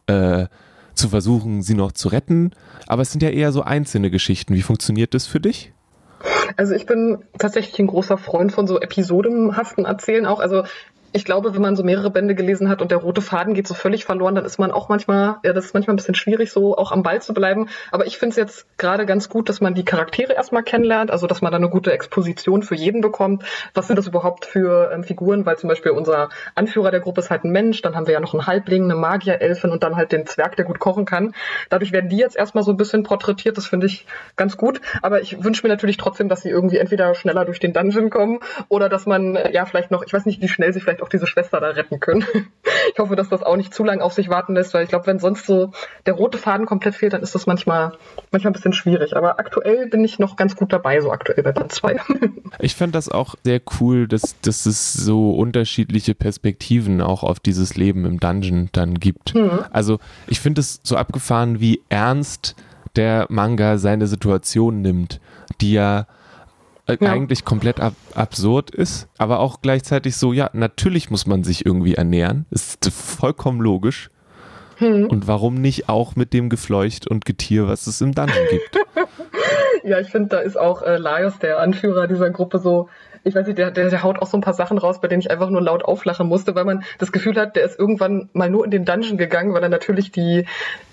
[0.07, 0.47] äh,
[0.95, 2.53] zu versuchen, sie noch zu retten.
[2.87, 4.55] Aber es sind ja eher so einzelne Geschichten.
[4.55, 5.73] Wie funktioniert das für dich?
[6.57, 10.41] Also ich bin tatsächlich ein großer Freund von so episodenhaften Erzählen auch.
[10.41, 10.65] Also
[11.13, 13.75] ich glaube, wenn man so mehrere Bände gelesen hat und der rote Faden geht so
[13.75, 16.77] völlig verloren, dann ist man auch manchmal, ja, das ist manchmal ein bisschen schwierig, so
[16.77, 17.69] auch am Ball zu bleiben.
[17.91, 21.27] Aber ich finde es jetzt gerade ganz gut, dass man die Charaktere erstmal kennenlernt, also
[21.27, 23.45] dass man da eine gute Exposition für jeden bekommt.
[23.75, 25.45] Was sind das überhaupt für ähm, Figuren?
[25.45, 28.21] Weil zum Beispiel unser Anführer der Gruppe ist halt ein Mensch, dann haben wir ja
[28.21, 31.35] noch einen Halbling, eine Magierelfin und dann halt den Zwerg, der gut kochen kann.
[31.69, 34.81] Dadurch werden die jetzt erstmal so ein bisschen porträtiert, das finde ich ganz gut.
[35.03, 38.41] Aber ich wünsche mir natürlich trotzdem, dass sie irgendwie entweder schneller durch den Dungeon kommen
[38.69, 41.27] oder dass man ja vielleicht noch, ich weiß nicht, wie schnell sie vielleicht auch diese
[41.27, 42.25] Schwester da retten können.
[42.93, 45.07] Ich hoffe, dass das auch nicht zu lange auf sich warten lässt, weil ich glaube,
[45.07, 45.73] wenn sonst so
[46.05, 47.93] der rote Faden komplett fehlt, dann ist das manchmal,
[48.33, 49.17] manchmal ein bisschen schwierig.
[49.17, 52.01] Aber aktuell bin ich noch ganz gut dabei, so aktuell bei Band 2.
[52.59, 57.77] Ich fand das auch sehr cool, dass, dass es so unterschiedliche Perspektiven auch auf dieses
[57.77, 59.35] Leben im Dungeon dann gibt.
[59.35, 59.65] Mhm.
[59.71, 62.55] Also ich finde es so abgefahren, wie ernst
[62.97, 65.21] der Manga seine Situation nimmt,
[65.61, 66.07] die ja
[66.89, 67.13] ja.
[67.13, 71.95] eigentlich komplett ab absurd ist, aber auch gleichzeitig so, ja, natürlich muss man sich irgendwie
[71.95, 72.47] ernähren.
[72.51, 74.11] Ist vollkommen logisch.
[74.77, 75.07] Hm.
[75.07, 78.79] Und warum nicht auch mit dem Gefleucht und Getier, was es im Dungeon gibt?
[79.85, 82.89] ja, ich finde, da ist auch äh, Laios, der Anführer dieser Gruppe, so
[83.25, 85.21] ich weiß nicht, der, der, der haut auch so ein paar Sachen raus, bei denen
[85.21, 88.51] ich einfach nur laut auflachen musste, weil man das Gefühl hat, der ist irgendwann mal
[88.51, 90.47] nur in den Dungeon gegangen, weil er natürlich die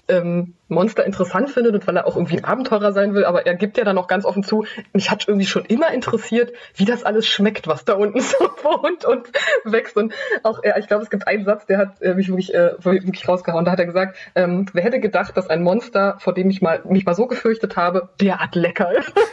[0.10, 3.56] ähm, Monster interessant findet und weil er auch irgendwie ein Abenteurer sein will, aber er
[3.56, 7.04] gibt ja dann auch ganz offen zu, mich hat irgendwie schon immer interessiert, wie das
[7.04, 9.28] alles schmeckt, was da unten so wohnt und
[9.64, 9.98] wächst.
[9.98, 12.74] Und auch, äh, ich glaube, es gibt einen Satz, der hat äh, mich wirklich, äh,
[12.84, 13.66] wirklich rausgehauen.
[13.66, 16.82] Da hat er gesagt, ähm, wer hätte gedacht, dass ein Monster, vor dem ich mal,
[16.86, 19.14] mich mal so gefürchtet habe, derart lecker ist.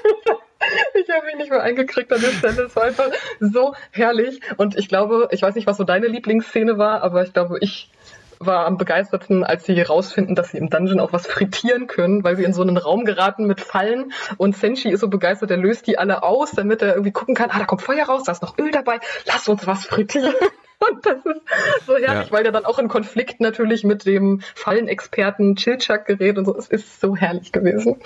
[0.94, 2.62] Ich habe mich nicht mehr eingekriegt an der Stelle.
[2.62, 4.40] Es war einfach so herrlich.
[4.56, 7.90] Und ich glaube, ich weiß nicht, was so deine Lieblingsszene war, aber ich glaube, ich
[8.38, 12.36] war am begeistertsten, als sie herausfinden, dass sie im Dungeon auch was frittieren können, weil
[12.36, 15.86] sie in so einen Raum geraten mit Fallen und Senshi ist so begeistert, er löst
[15.86, 18.42] die alle aus, damit er irgendwie gucken kann, ah, da kommt Feuer raus, da ist
[18.42, 20.34] noch Öl dabei, lass uns was frittieren.
[20.78, 22.32] Und das ist so herrlich, ja.
[22.32, 26.56] weil der dann auch in Konflikt natürlich mit dem Fallenexperten Chilchak gerät und so.
[26.56, 27.96] Es ist so herrlich gewesen.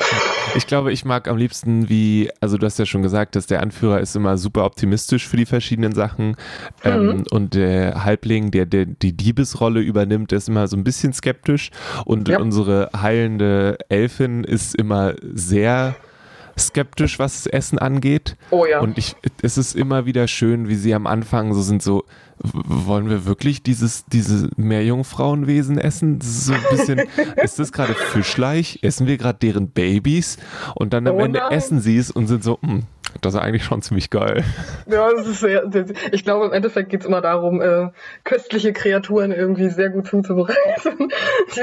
[0.54, 3.60] Ich glaube, ich mag am liebsten, wie, also du hast ja schon gesagt, dass der
[3.60, 6.36] Anführer ist immer super optimistisch für die verschiedenen Sachen.
[6.84, 7.10] Ähm, mhm.
[7.10, 11.70] Ähm, und der Halbling, der, der die Diebesrolle übernimmt, ist immer so ein bisschen skeptisch.
[12.04, 12.38] Und ja.
[12.38, 15.96] unsere heilende Elfin ist immer sehr
[16.58, 18.36] skeptisch, was das Essen angeht.
[18.50, 18.80] Oh ja.
[18.80, 22.04] Und ich, es ist immer wieder schön, wie sie am Anfang so sind, so,
[22.42, 26.18] wollen wir wirklich dieses, diese Meerjungfrauenwesen essen?
[26.18, 27.00] Das ist so ein bisschen,
[27.42, 28.80] ist das gerade Fischleich?
[28.82, 30.38] Essen wir gerade deren Babys?
[30.74, 32.84] Und dann am Oh Ende essen sie es und sind so, hm,
[33.20, 34.44] das ist eigentlich schon ziemlich geil.
[34.86, 37.88] Ja, das ist sehr, sehr, ich glaube, im Endeffekt geht es immer darum, äh,
[38.24, 41.08] köstliche Kreaturen irgendwie sehr gut zuzubereiten.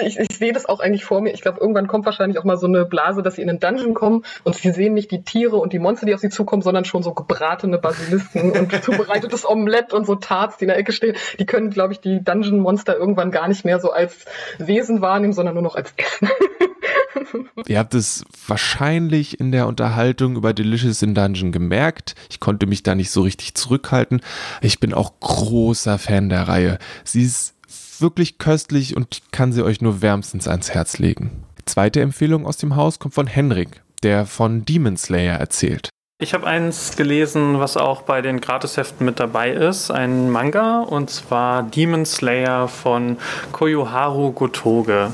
[0.06, 1.34] Ich, ich sehe das auch eigentlich vor mir.
[1.34, 3.94] Ich glaube, irgendwann kommt wahrscheinlich auch mal so eine Blase, dass sie in einen Dungeon
[3.94, 6.86] kommen und sie sehen nicht die Tiere und die Monster, die auf sie zukommen, sondern
[6.86, 11.16] schon so gebratene Basilisken und zubereitetes Omelett und so Tarts, die in der Ecke stehen.
[11.40, 14.26] Die können, glaube ich, die Dungeon-Monster irgendwann gar nicht mehr so als
[14.58, 16.30] Wesen wahrnehmen, sondern nur noch als Essen.
[17.68, 22.16] Ihr habt es wahrscheinlich in der Unterhaltung über Delicious in Dungeon gemerkt.
[22.30, 24.22] Ich konnte mich da nicht so richtig zurückhalten.
[24.62, 26.78] Ich bin auch großer Fan der Reihe.
[27.04, 27.56] Sie ist
[28.00, 31.44] wirklich köstlich und kann sie euch nur wärmstens ans Herz legen.
[31.66, 35.90] Zweite Empfehlung aus dem Haus kommt von Henrik, der von Demon Slayer erzählt.
[36.20, 41.12] Ich habe eins gelesen, was auch bei den Gratisheften mit dabei ist, ein Manga und
[41.12, 43.18] zwar Demon Slayer von
[43.52, 45.14] Koyoharu Gotoge.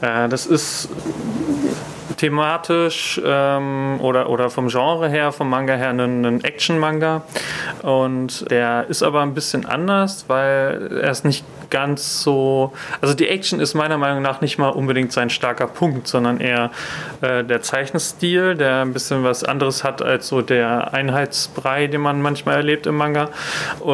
[0.00, 0.88] Äh, das ist
[2.20, 7.22] thematisch ähm, oder, oder vom Genre her, vom Manga her, ein, ein Action-Manga.
[7.80, 12.72] Und der ist aber ein bisschen anders, weil er ist nicht ganz so.
[13.00, 16.70] Also die Action ist meiner Meinung nach nicht mal unbedingt sein starker Punkt, sondern eher
[17.22, 22.20] äh, der Zeichenstil, der ein bisschen was anderes hat als so der Einheitsbrei, den man
[22.20, 23.30] manchmal erlebt im Manga.
[23.82, 23.86] Äh,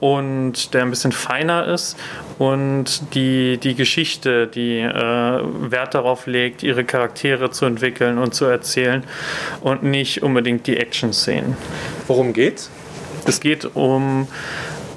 [0.00, 1.98] und der ein bisschen feiner ist.
[2.38, 8.44] Und die, die Geschichte, die äh, Wert darauf legt, ihre Charaktere zu entwickeln und zu
[8.44, 9.04] erzählen
[9.60, 11.56] und nicht unbedingt die Action-Szenen.
[12.06, 12.70] Worum geht's?
[13.26, 14.28] Es geht um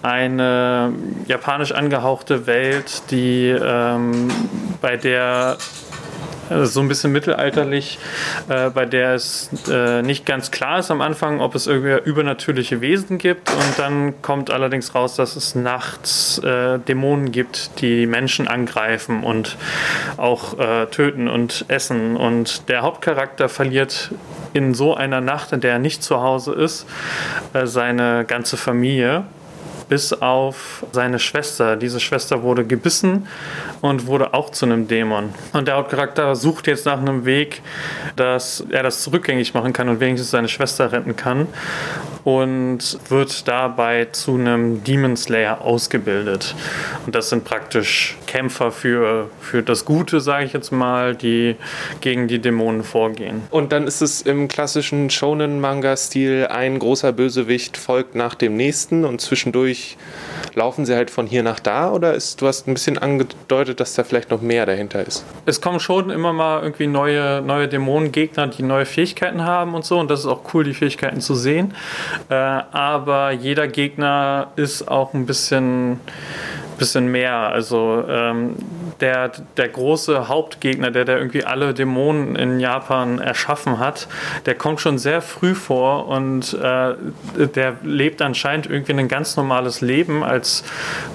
[0.04, 0.94] eine
[1.28, 4.30] japanisch angehauchte Welt, die ähm,
[4.82, 5.58] bei der
[6.50, 8.00] so ein bisschen mittelalterlich,
[8.50, 12.82] äh, bei der es äh, nicht ganz klar ist am Anfang, ob es irgendwie übernatürliche
[12.82, 13.52] Wesen gibt.
[13.52, 19.58] Und dann kommt allerdings raus, dass es nachts äh, Dämonen gibt, die Menschen angreifen und
[20.18, 22.16] auch äh, töten und essen.
[22.16, 24.12] Und der Hauptcharakter verliert
[24.54, 26.86] in so einer Nacht, in der er nicht zu Hause ist,
[27.54, 29.26] äh, seine ganze Familie
[29.90, 31.76] bis auf seine Schwester.
[31.76, 33.28] Diese Schwester wurde gebissen
[33.88, 35.34] und wurde auch zu einem Dämon.
[35.54, 37.62] Und der Hauptcharakter sucht jetzt nach einem Weg,
[38.16, 41.48] dass er das zurückgängig machen kann und wenigstens seine Schwester retten kann.
[42.24, 46.56] Und wird dabei zu einem Demon Slayer ausgebildet.
[47.06, 51.56] Und das sind praktisch Kämpfer für, für das Gute, sage ich jetzt mal, die
[52.02, 53.44] gegen die Dämonen vorgehen.
[53.50, 59.22] Und dann ist es im klassischen Shonen-Manga-Stil, ein großer Bösewicht folgt nach dem nächsten und
[59.22, 59.98] zwischendurch
[60.58, 63.94] laufen sie halt von hier nach da oder ist, du hast ein bisschen angedeutet, dass
[63.94, 65.24] da vielleicht noch mehr dahinter ist?
[65.46, 69.98] es kommen schon immer mal irgendwie neue, neue Dämonengegner, die neue Fähigkeiten haben und so.
[69.98, 71.74] Und das ist auch cool, die Fähigkeiten zu sehen.
[72.30, 76.02] Äh, aber jeder Gegner ist auch ein bisschen,
[76.78, 77.34] bisschen mehr.
[77.34, 78.56] Also ähm,
[79.02, 84.08] der, der große Hauptgegner, der, der irgendwie alle Dämonen in Japan erschaffen hat,
[84.46, 86.94] der kommt schon sehr früh vor und äh,
[87.56, 90.64] der lebt anscheinend irgendwie ein ganz normales Leben als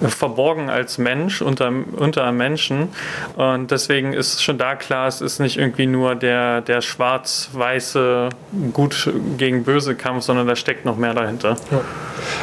[0.02, 2.88] äh, verborgen als Mensch unter, unter Menschen.
[3.36, 8.28] Und deswegen ist schon da klar, es ist nicht irgendwie nur der, der schwarz-weiße
[8.72, 11.56] Gut gegen böse Kampf, sondern da steckt noch mehr dahinter.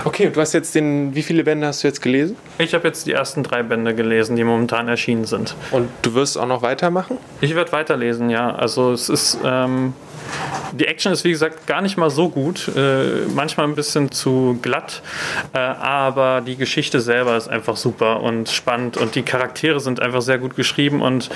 [0.04, 2.36] Okay, und du hast jetzt den, wie viele Bände hast du jetzt gelesen?
[2.58, 5.29] Ich habe jetzt die ersten drei Bände gelesen, die momentan erschienen sind.
[5.72, 7.18] Und du wirst auch noch weitermachen?
[7.42, 8.54] Ich werde weiterlesen, ja.
[8.54, 9.38] Also es ist.
[9.44, 9.94] Ähm,
[10.74, 14.60] die Action ist wie gesagt gar nicht mal so gut, äh, manchmal ein bisschen zu
[14.62, 15.02] glatt,
[15.54, 20.22] äh, aber die Geschichte selber ist einfach super und spannend und die Charaktere sind einfach
[20.22, 21.30] sehr gut geschrieben und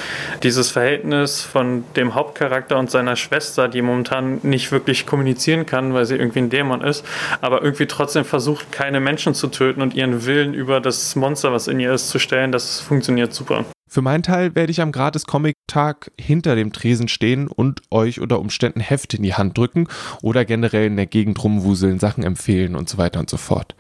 [0.44, 6.06] dieses Verhältnis von dem Hauptcharakter und seiner Schwester, die momentan nicht wirklich kommunizieren kann, weil
[6.06, 7.06] sie irgendwie ein Dämon ist,
[7.42, 11.68] aber irgendwie trotzdem versucht, keine Menschen zu töten und ihren Willen über das Monster, was
[11.68, 13.66] in ihr ist, zu stellen, das funktioniert super.
[13.94, 18.80] Für meinen Teil werde ich am Gratis-Comic-Tag hinter dem Tresen stehen und euch unter Umständen
[18.80, 19.88] Hefte in die Hand drücken
[20.24, 23.76] oder generell in der Gegend rumwuseln, Sachen empfehlen und so weiter und so fort.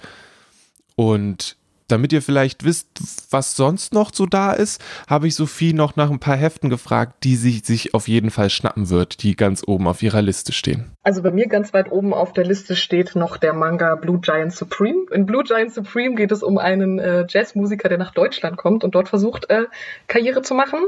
[0.95, 1.57] Und
[1.93, 2.87] damit ihr vielleicht wisst,
[3.29, 7.23] was sonst noch so da ist, habe ich Sophie noch nach ein paar Heften gefragt,
[7.23, 10.89] die sie sich auf jeden Fall schnappen wird, die ganz oben auf ihrer Liste stehen.
[11.03, 14.53] Also bei mir ganz weit oben auf der Liste steht noch der Manga Blue Giant
[14.53, 15.05] Supreme.
[15.11, 18.95] In Blue Giant Supreme geht es um einen äh, Jazzmusiker, der nach Deutschland kommt und
[18.95, 19.65] dort versucht, äh,
[20.07, 20.79] Karriere zu machen.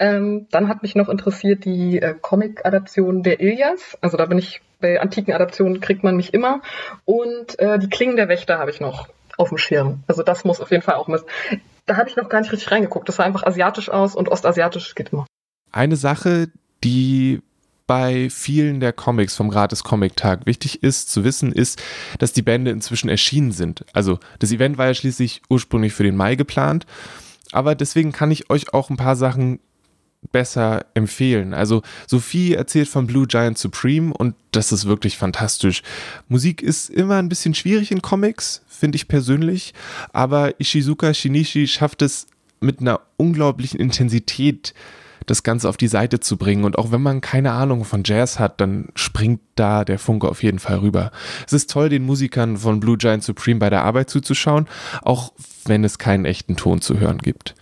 [0.00, 3.96] Ähm, dann hat mich noch interessiert die äh, Comic-Adaption der Ilias.
[4.00, 6.62] Also da bin ich bei antiken Adaptionen kriegt man mich immer.
[7.04, 9.08] Und äh, die Klingen der Wächter habe ich noch
[9.38, 10.02] auf dem Schirm.
[10.06, 11.24] Also das muss auf jeden Fall auch mit.
[11.86, 13.08] Da habe ich noch gar nicht richtig reingeguckt.
[13.08, 15.26] Das sah einfach asiatisch aus und ostasiatisch geht immer.
[15.72, 16.48] Eine Sache,
[16.84, 17.40] die
[17.86, 21.82] bei vielen der Comics vom Gratis Comic Tag wichtig ist zu wissen, ist,
[22.18, 23.84] dass die Bände inzwischen erschienen sind.
[23.94, 26.84] Also das Event war ja schließlich ursprünglich für den Mai geplant,
[27.50, 29.58] aber deswegen kann ich euch auch ein paar Sachen
[30.32, 31.54] besser empfehlen.
[31.54, 35.82] Also Sophie erzählt von Blue Giant Supreme und das ist wirklich fantastisch.
[36.28, 39.74] Musik ist immer ein bisschen schwierig in Comics, finde ich persönlich,
[40.12, 42.26] aber Ishizuka Shinichi schafft es
[42.60, 44.74] mit einer unglaublichen Intensität,
[45.26, 46.64] das Ganze auf die Seite zu bringen.
[46.64, 50.42] Und auch wenn man keine Ahnung von Jazz hat, dann springt da der Funke auf
[50.42, 51.12] jeden Fall rüber.
[51.46, 54.66] Es ist toll, den Musikern von Blue Giant Supreme bei der Arbeit zuzuschauen,
[55.02, 55.32] auch
[55.66, 57.54] wenn es keinen echten Ton zu hören gibt.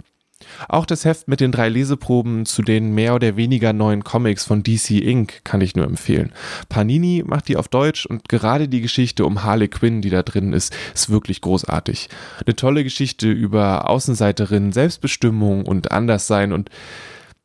[0.69, 4.63] Auch das Heft mit den drei Leseproben zu den mehr oder weniger neuen Comics von
[4.63, 5.45] DC Inc.
[5.45, 6.33] kann ich nur empfehlen.
[6.69, 10.53] Panini macht die auf Deutsch und gerade die Geschichte um Harley Quinn, die da drin
[10.53, 12.09] ist, ist wirklich großartig.
[12.45, 16.71] Eine tolle Geschichte über Außenseiterinnen, Selbstbestimmung und Anderssein und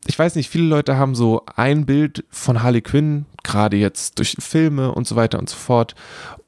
[0.07, 4.36] ich weiß nicht, viele Leute haben so ein Bild von Harley Quinn, gerade jetzt durch
[4.39, 5.93] Filme und so weiter und so fort.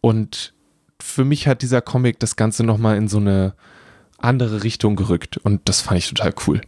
[0.02, 0.54] Und
[1.00, 3.54] für mich hat dieser Comic das Ganze nochmal in so eine
[4.24, 6.62] andere Richtung gerückt und das fand ich total cool.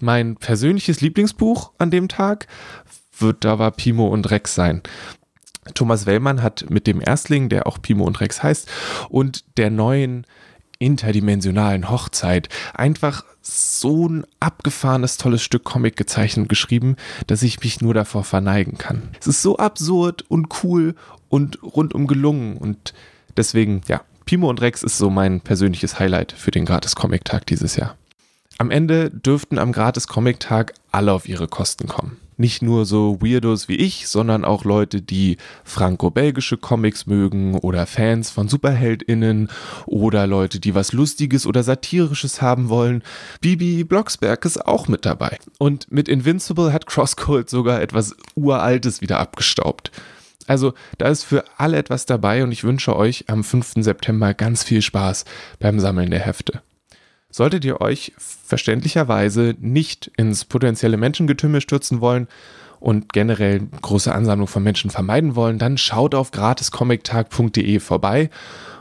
[0.00, 2.46] Mein persönliches Lieblingsbuch an dem Tag
[3.18, 4.82] wird da war Pimo und Rex sein.
[5.74, 8.68] Thomas Wellmann hat mit dem Erstling, der auch Pimo und Rex heißt,
[9.08, 10.26] und der neuen
[10.78, 16.96] interdimensionalen Hochzeit einfach so ein abgefahrenes, tolles Stück Comic gezeichnet und geschrieben,
[17.26, 19.02] dass ich mich nur davor verneigen kann.
[19.20, 20.94] Es ist so absurd und cool
[21.28, 22.92] und rundum gelungen und
[23.36, 27.96] deswegen, ja, Pimo und Rex ist so mein persönliches Highlight für den Gratis-Comic-Tag dieses Jahr.
[28.58, 32.16] Am Ende dürften am Gratis-Comic-Tag alle auf ihre Kosten kommen.
[32.36, 38.30] Nicht nur so Weirdos wie ich, sondern auch Leute, die franco-belgische Comics mögen oder Fans
[38.30, 39.48] von SuperheldInnen
[39.86, 43.04] oder Leute, die was Lustiges oder Satirisches haben wollen.
[43.40, 45.38] Bibi Blocksberg ist auch mit dabei.
[45.58, 49.92] Und mit Invincible hat Crosscode sogar etwas Uraltes wieder abgestaubt.
[50.46, 53.74] Also da ist für alle etwas dabei und ich wünsche euch am 5.
[53.78, 55.24] September ganz viel Spaß
[55.58, 56.62] beim Sammeln der Hefte.
[57.30, 62.28] Solltet ihr euch verständlicherweise nicht ins potenzielle Menschengetümmel stürzen wollen
[62.80, 68.30] und generell große Ansammlung von Menschen vermeiden wollen, dann schaut auf gratiscomic-tag.de vorbei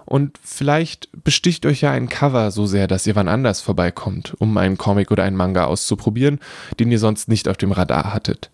[0.06, 4.56] und vielleicht besticht euch ja ein Cover so sehr, dass ihr wann anders vorbeikommt, um
[4.58, 6.40] einen Comic oder einen Manga auszuprobieren,
[6.80, 8.52] den ihr sonst nicht auf dem Radar hattet.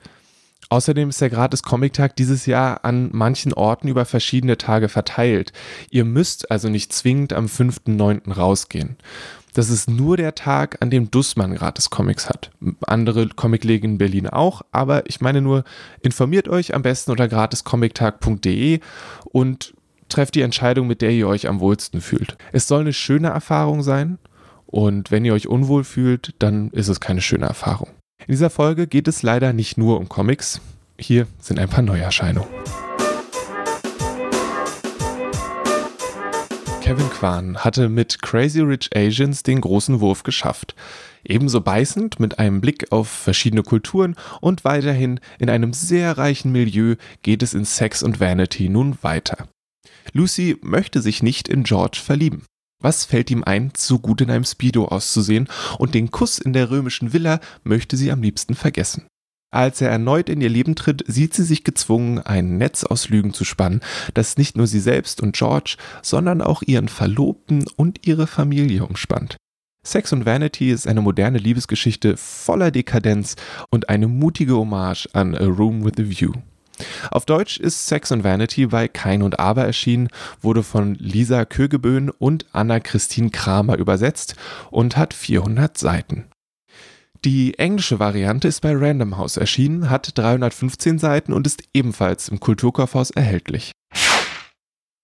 [0.71, 5.51] Außerdem ist der Gratis Comic Tag dieses Jahr an manchen Orten über verschiedene Tage verteilt.
[5.89, 8.31] Ihr müsst also nicht zwingend am 5.9.
[8.31, 8.95] rausgehen.
[9.53, 12.51] Das ist nur der Tag, an dem Dussmann gratis Comics hat.
[12.87, 15.65] Andere Comicläden in Berlin auch, aber ich meine nur,
[16.03, 18.79] informiert euch am besten unter gratiscomic-tag.de
[19.25, 19.73] und
[20.07, 22.37] trefft die Entscheidung, mit der ihr euch am wohlsten fühlt.
[22.53, 24.19] Es soll eine schöne Erfahrung sein
[24.67, 27.89] und wenn ihr euch unwohl fühlt, dann ist es keine schöne Erfahrung.
[28.27, 30.61] In dieser Folge geht es leider nicht nur um Comics.
[30.99, 32.49] Hier sind ein paar Neuerscheinungen.
[36.81, 40.75] Kevin Kwan hatte mit Crazy Rich Asians den großen Wurf geschafft.
[41.23, 46.95] Ebenso beißend mit einem Blick auf verschiedene Kulturen und weiterhin in einem sehr reichen Milieu
[47.23, 49.47] geht es in Sex und Vanity nun weiter.
[50.13, 52.43] Lucy möchte sich nicht in George verlieben.
[52.81, 56.69] Was fällt ihm ein, so gut in einem Speedo auszusehen und den Kuss in der
[56.71, 59.05] römischen Villa möchte sie am liebsten vergessen.
[59.53, 63.33] Als er erneut in ihr Leben tritt, sieht sie sich gezwungen, ein Netz aus Lügen
[63.33, 63.81] zu spannen,
[64.13, 69.35] das nicht nur sie selbst und George, sondern auch ihren Verlobten und ihre Familie umspannt.
[69.85, 73.35] Sex und Vanity ist eine moderne Liebesgeschichte voller Dekadenz
[73.71, 76.33] und eine mutige Hommage an A Room with a View.
[77.11, 80.09] Auf Deutsch ist Sex and Vanity bei Kein und Aber erschienen,
[80.41, 84.35] wurde von Lisa Kögeböhn und Anna-Christine Kramer übersetzt
[84.69, 86.25] und hat 400 Seiten.
[87.23, 92.39] Die englische Variante ist bei Random House erschienen, hat 315 Seiten und ist ebenfalls im
[92.39, 93.71] Kulturkaufhaus erhältlich.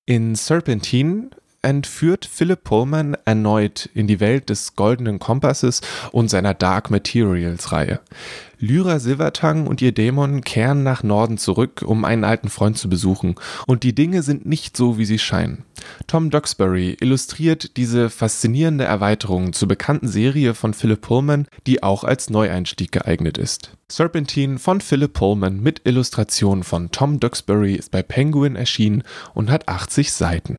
[0.08, 1.30] In Serpentine
[1.62, 5.82] entführt Philip Pullman erneut in die Welt des Goldenen Kompasses
[6.12, 8.00] und seiner Dark Materials Reihe.
[8.60, 13.36] Lyra Silvertang und ihr Dämon kehren nach Norden zurück, um einen alten Freund zu besuchen,
[13.68, 15.64] und die Dinge sind nicht so, wie sie scheinen.
[16.08, 22.32] Tom Duxbury illustriert diese faszinierende Erweiterung zur bekannten Serie von Philip Pullman, die auch als
[22.32, 23.78] Neueinstieg geeignet ist.
[23.92, 29.04] Serpentine von Philip Pullman mit Illustrationen von Tom Duxbury ist bei Penguin erschienen
[29.36, 30.56] und hat 80 Seiten.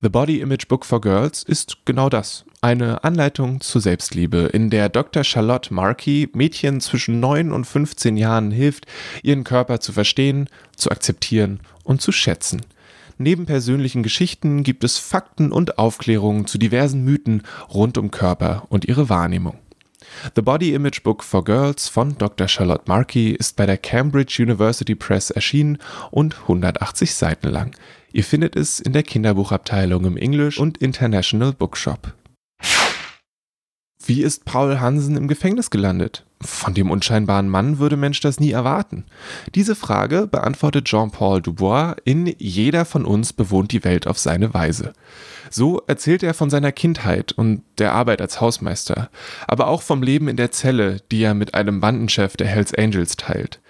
[0.00, 2.44] The Body Image Book for Girls ist genau das.
[2.60, 5.24] Eine Anleitung zur Selbstliebe, in der Dr.
[5.24, 8.86] Charlotte Markey Mädchen zwischen 9 und 15 Jahren hilft,
[9.24, 12.60] ihren Körper zu verstehen, zu akzeptieren und zu schätzen.
[13.16, 18.84] Neben persönlichen Geschichten gibt es Fakten und Aufklärungen zu diversen Mythen rund um Körper und
[18.84, 19.58] ihre Wahrnehmung.
[20.36, 22.46] The Body Image Book for Girls von Dr.
[22.46, 25.78] Charlotte Markey ist bei der Cambridge University Press erschienen
[26.12, 27.72] und 180 Seiten lang.
[28.12, 32.14] Ihr findet es in der Kinderbuchabteilung im English und International Bookshop.
[34.04, 36.24] Wie ist Paul Hansen im Gefängnis gelandet?
[36.40, 39.04] Von dem unscheinbaren Mann würde Mensch das nie erwarten.
[39.54, 44.94] Diese Frage beantwortet Jean-Paul Dubois in Jeder von uns bewohnt die Welt auf seine Weise.
[45.50, 49.10] So erzählt er von seiner Kindheit und der Arbeit als Hausmeister,
[49.46, 53.16] aber auch vom Leben in der Zelle, die er mit einem Bandenchef der Hells Angels
[53.16, 53.60] teilt.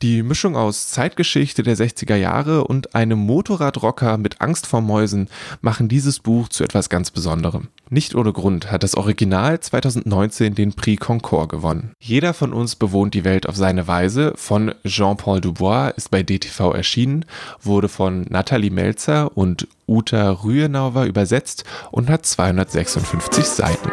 [0.00, 5.28] Die Mischung aus Zeitgeschichte der 60er Jahre und einem Motorradrocker mit Angst vor Mäusen
[5.60, 7.66] machen dieses Buch zu etwas ganz Besonderem.
[7.90, 11.94] Nicht ohne Grund hat das Original 2019 den Prix Concours gewonnen.
[11.98, 16.74] Jeder von uns bewohnt die Welt auf seine Weise von Jean-Paul Dubois ist bei DTV
[16.74, 17.24] erschienen,
[17.60, 23.90] wurde von Nathalie Melzer und Uta Rühenauer übersetzt und hat 256 Seiten.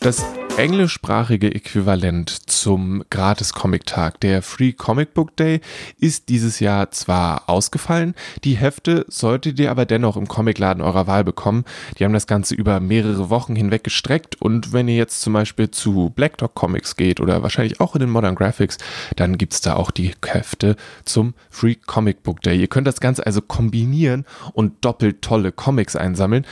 [0.00, 0.22] Das
[0.56, 5.60] englischsprachige Äquivalent zum Gratis-Comic-Tag, der Free Comic Book Day,
[5.98, 11.24] ist dieses Jahr zwar ausgefallen, die Hefte solltet ihr aber dennoch im Comicladen eurer Wahl
[11.24, 11.64] bekommen.
[11.98, 15.70] Die haben das Ganze über mehrere Wochen hinweg gestreckt und wenn ihr jetzt zum Beispiel
[15.70, 18.78] zu Black Dog Comics geht oder wahrscheinlich auch in den Modern Graphics,
[19.16, 22.58] dann gibt es da auch die Hefte zum Free Comic Book Day.
[22.58, 26.46] Ihr könnt das Ganze also kombinieren und doppelt tolle Comics einsammeln.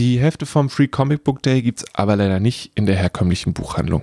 [0.00, 3.52] Die Hefte vom Free Comic Book Day gibt es aber leider nicht in der herkömmlichen
[3.52, 4.02] Buchhandlung.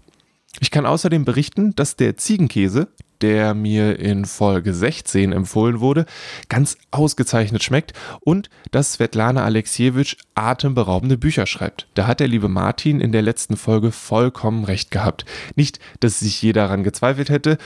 [0.61, 2.89] Ich kann außerdem berichten, dass der Ziegenkäse,
[3.21, 6.07] der mir in Folge 16 empfohlen wurde,
[6.49, 11.89] ganz ausgezeichnet schmeckt und dass Svetlana Alexievich atemberaubende Bücher schreibt.
[11.95, 15.25] Da hat der liebe Martin in der letzten Folge vollkommen recht gehabt.
[15.55, 17.59] Nicht, dass sich jeder daran gezweifelt hätte,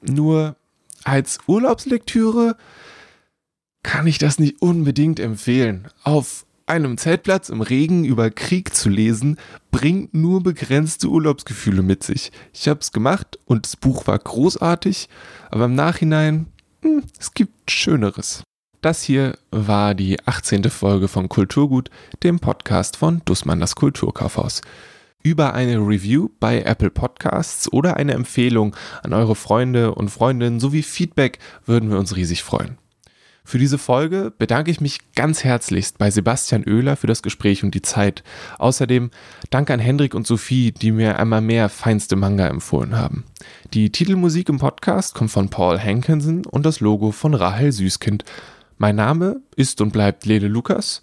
[0.00, 0.56] nur
[1.04, 2.56] als Urlaubslektüre
[3.82, 5.88] kann ich das nicht unbedingt empfehlen.
[6.04, 9.38] Auf einem Zeltplatz im Regen über Krieg zu lesen,
[9.70, 12.32] bringt nur begrenzte Urlaubsgefühle mit sich.
[12.52, 15.08] Ich habe es gemacht und das Buch war großartig,
[15.50, 16.46] aber im Nachhinein,
[16.82, 18.42] hm, es gibt Schöneres.
[18.80, 20.64] Das hier war die 18.
[20.64, 21.88] Folge von Kulturgut,
[22.24, 24.60] dem Podcast von Dussmann das Kulturkaufhaus.
[25.22, 30.82] Über eine Review bei Apple Podcasts oder eine Empfehlung an eure Freunde und Freundinnen sowie
[30.82, 32.76] Feedback würden wir uns riesig freuen.
[33.44, 37.74] Für diese Folge bedanke ich mich ganz herzlichst bei Sebastian Oehler für das Gespräch und
[37.74, 38.22] die Zeit.
[38.58, 39.10] Außerdem
[39.50, 43.24] danke an Hendrik und Sophie, die mir einmal mehr feinste Manga empfohlen haben.
[43.74, 48.24] Die Titelmusik im Podcast kommt von Paul Hankinson und das Logo von Rahel Süßkind.
[48.78, 51.02] Mein Name ist und bleibt Lele Lukas.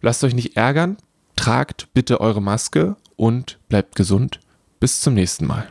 [0.00, 0.96] Lasst euch nicht ärgern,
[1.36, 4.40] tragt bitte eure Maske und bleibt gesund.
[4.78, 5.68] Bis zum nächsten Mal.